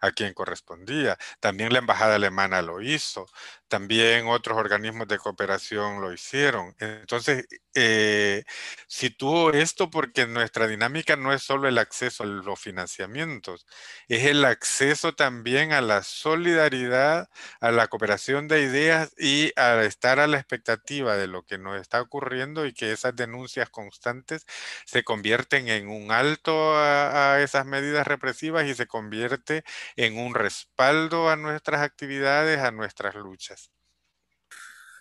a 0.00 0.10
quien 0.12 0.34
correspondía. 0.34 1.18
También 1.40 1.72
la 1.72 1.80
embajada 1.80 2.16
alemana 2.16 2.62
lo 2.62 2.80
hizo. 2.82 3.26
También 3.68 4.26
otros 4.28 4.56
organismos 4.58 5.08
de 5.08 5.18
cooperación 5.18 6.00
lo 6.00 6.12
hicieron. 6.12 6.74
Entonces, 6.78 7.46
eh, 7.74 8.44
situó 8.86 9.52
esto 9.52 9.90
porque 9.90 10.26
nuestra 10.26 10.66
dinámica 10.66 11.16
no 11.16 11.32
es 11.32 11.42
solo 11.42 11.68
el 11.68 11.78
acceso 11.78 12.22
a 12.24 12.26
los 12.26 12.58
financiamientos, 12.60 13.66
es 14.08 14.24
el 14.24 14.44
acceso 14.44 15.14
también 15.14 15.72
a 15.72 15.80
la 15.80 16.02
solidaridad, 16.02 17.28
a 17.60 17.70
la 17.70 17.88
cooperación 17.88 18.48
de 18.48 18.62
ideas 18.62 19.12
y 19.18 19.52
a 19.56 19.82
estar 19.84 20.18
a 20.20 20.26
la 20.26 20.38
expectativa 20.38 21.16
de 21.16 21.26
lo 21.28 21.42
que 21.44 21.58
nos 21.58 21.80
está 21.80 22.00
ocurriendo 22.00 22.66
y 22.66 22.72
que 22.72 22.92
esas 22.92 23.14
denuncias 23.16 23.70
constantes 23.70 24.46
se 24.86 25.04
convierten 25.04 25.68
en 25.68 25.88
un 25.88 26.10
alto 26.12 26.74
a, 26.76 27.34
a 27.34 27.42
esas 27.42 27.66
medidas 27.66 28.06
represivas 28.06 28.66
y 28.66 28.74
se 28.74 28.86
convierte 28.86 29.64
en 29.96 30.18
un 30.18 30.34
respaldo 30.34 31.28
a 31.30 31.36
nuestras 31.36 31.82
actividades, 31.82 32.58
a 32.60 32.70
nuestras 32.70 33.14
luchas. 33.14 33.57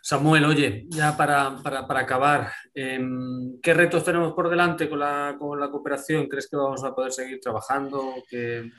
Samuel, 0.09 0.45
oye, 0.45 0.85
ya 0.87 1.17
para, 1.17 1.59
acabar, 1.99 2.53
em, 2.73 3.59
¿qué 3.61 3.73
retos 3.73 4.05
tenemos 4.05 4.31
por 4.31 4.49
delante 4.49 4.87
con 4.87 4.99
la, 4.99 5.35
cooperación? 5.37 6.29
¿Crees 6.29 6.47
que 6.47 6.55
vamos 6.55 6.81
a 6.85 6.95
poder 6.95 7.11
seguir 7.11 7.41
trabajando? 7.41 8.13
¿Qué, 8.29 8.71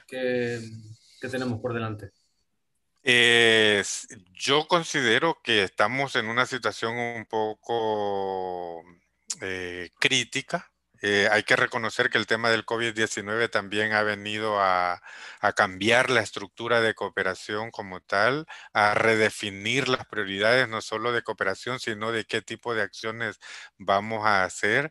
tenemos 1.30 1.60
por 1.60 1.74
delante? 1.74 2.12
yo 4.32 4.66
considero 4.66 5.38
que 5.42 5.64
estamos 5.64 6.16
en 6.16 6.28
una 6.28 6.46
situación 6.46 6.96
un 6.96 7.26
poco 7.26 8.82
eh, 9.42 9.90
crítica 10.00 10.70
eh, 11.02 11.28
hay 11.30 11.42
que 11.44 11.56
reconocer 11.56 12.10
que 12.10 12.18
el 12.18 12.26
tema 12.26 12.50
del 12.50 12.66
COVID-19 12.66 13.50
también 13.50 13.92
ha 13.92 14.02
venido 14.02 14.60
a, 14.60 15.00
cambiar 15.54 16.10
la 16.10 16.20
estructura 16.20 16.80
de 16.80 16.94
cooperación 16.94 17.70
como 17.70 18.00
tal, 18.00 18.46
a 18.72 18.94
redefinir 18.94 19.88
las 19.88 20.06
prioridades 20.06 20.68
no 20.68 20.80
solo 20.82 21.12
de 21.12 21.22
cooperación, 21.22 21.80
sino 21.80 22.12
de 22.12 22.24
qué 22.24 22.42
tipo 22.42 22.74
de 22.74 22.82
acciones 22.82 23.38
vamos 23.78 24.26
a 24.26 24.44
hacer. 24.44 24.90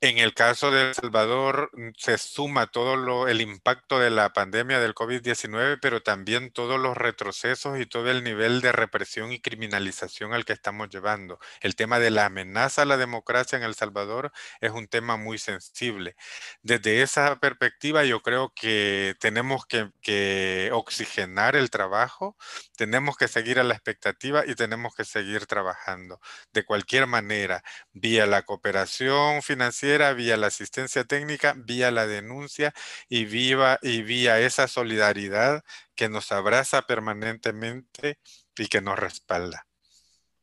En 0.00 0.18
el 0.18 0.34
caso 0.34 0.70
de 0.70 0.88
El 0.88 0.94
Salvador 0.94 1.70
mm, 1.72 1.90
se 1.96 2.18
suma 2.18 2.66
todo 2.66 3.26
el 3.26 3.40
impacto 3.40 3.98
de 3.98 4.10
la 4.10 4.34
pandemia 4.34 4.78
del 4.78 4.94
COVID-19, 4.94 5.78
pero 5.80 6.02
también 6.02 6.50
todos 6.52 6.78
los 6.78 6.94
retrocesos 6.96 7.80
y 7.80 7.86
todo 7.86 8.10
el 8.10 8.22
nivel 8.22 8.60
de 8.60 8.72
represión 8.72 9.32
y 9.32 9.40
criminalización 9.40 10.34
al 10.34 10.44
que 10.44 10.52
estamos 10.52 10.90
llevando. 10.90 11.38
El 11.62 11.74
tema 11.74 11.98
de 12.00 12.10
la 12.10 12.26
amenaza 12.26 12.82
a 12.82 12.84
la 12.84 12.98
democracia 12.98 13.56
en 13.56 13.64
El 13.64 13.74
Salvador 13.74 14.30
es 14.60 14.72
un 14.72 14.88
tema 14.88 15.16
muy 15.16 15.38
sensible. 15.38 16.16
Desde 16.62 17.00
esa 17.02 17.36
perspectiva 17.40 18.04
yo 18.04 18.20
creo 18.20 18.52
que 18.54 19.16
tenemos 19.20 19.64
que, 19.66 19.90
que 20.02 20.68
oxigenar 20.72 21.56
el 21.56 21.70
trabajo, 21.70 22.36
tenemos 22.76 23.16
que 23.16 23.28
seguir 23.28 23.58
a 23.58 23.64
la 23.64 23.74
expectativa 23.74 24.44
y 24.46 24.54
tenemos 24.54 24.94
que 24.94 25.04
seguir 25.06 25.46
trabajando 25.46 26.20
de 26.52 26.64
cualquier 26.64 27.06
manera, 27.06 27.62
vía 27.92 28.26
la 28.26 28.42
cooperación 28.42 29.42
financiera, 29.42 29.83
vía 30.14 30.36
la 30.36 30.48
asistencia 30.48 31.04
técnica, 31.04 31.54
vía 31.56 31.90
la 31.90 32.06
denuncia 32.06 32.72
y, 33.08 33.24
viva, 33.24 33.78
y 33.82 34.02
vía 34.02 34.40
esa 34.40 34.68
solidaridad 34.68 35.62
que 35.94 36.08
nos 36.08 36.32
abraza 36.32 36.82
permanentemente 36.82 38.18
y 38.56 38.66
que 38.66 38.80
nos 38.80 38.98
respalda. 38.98 39.66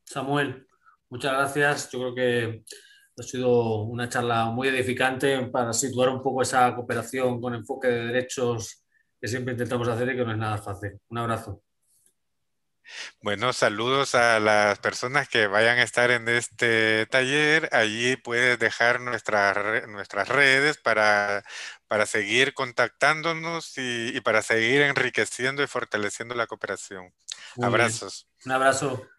Samuel, 0.06 0.68
muchas 1.10 1.34
gracias. 1.34 1.92
Yo 1.92 2.00
creo 2.00 2.16
que 2.16 2.64
ha 3.18 3.24
sido 3.24 3.84
una 3.84 4.10
charla 4.10 4.46
muy 4.46 4.68
edificante 4.68 5.48
para 5.48 5.74
situar 5.74 6.10
un 6.10 6.22
poco 6.22 6.42
esa 6.42 6.74
cooperación 6.76 7.42
con 7.42 7.54
enfoque 7.54 7.88
de 7.88 8.06
derechos 8.08 8.84
que 9.20 9.28
siempre 9.28 9.54
intentamos 9.54 9.88
hacer 9.88 10.10
y 10.10 10.16
que 10.16 10.26
no 10.26 10.32
es 10.32 10.38
nada 10.38 10.58
fácil. 10.58 11.00
Un 11.10 11.18
abrazo. 11.18 11.62
Bueno, 13.22 13.54
saludos 13.54 14.16
a 14.16 14.40
las 14.40 14.80
personas 14.80 15.30
que 15.30 15.48
vayan 15.48 15.80
a 15.80 15.84
estar 15.84 16.12
en 16.12 16.28
este 16.30 17.06
taller. 17.08 17.70
Allí 17.72 18.16
puedes 18.16 18.58
dejar 18.60 19.00
nuestras, 19.00 19.88
nuestras 19.88 20.28
redes 20.28 20.78
para, 20.78 21.44
para 21.88 22.06
seguir 22.06 22.54
contactándonos 22.54 23.74
y, 23.78 24.20
para 24.22 24.42
seguir 24.42 24.82
enriqueciendo 24.82 25.64
y 25.64 25.68
fortaleciendo 25.68 26.36
la 26.36 26.48
cooperación. 26.48 27.14
Abrazos. 27.62 28.28
Un 28.46 28.52
abrazo. 28.54 29.11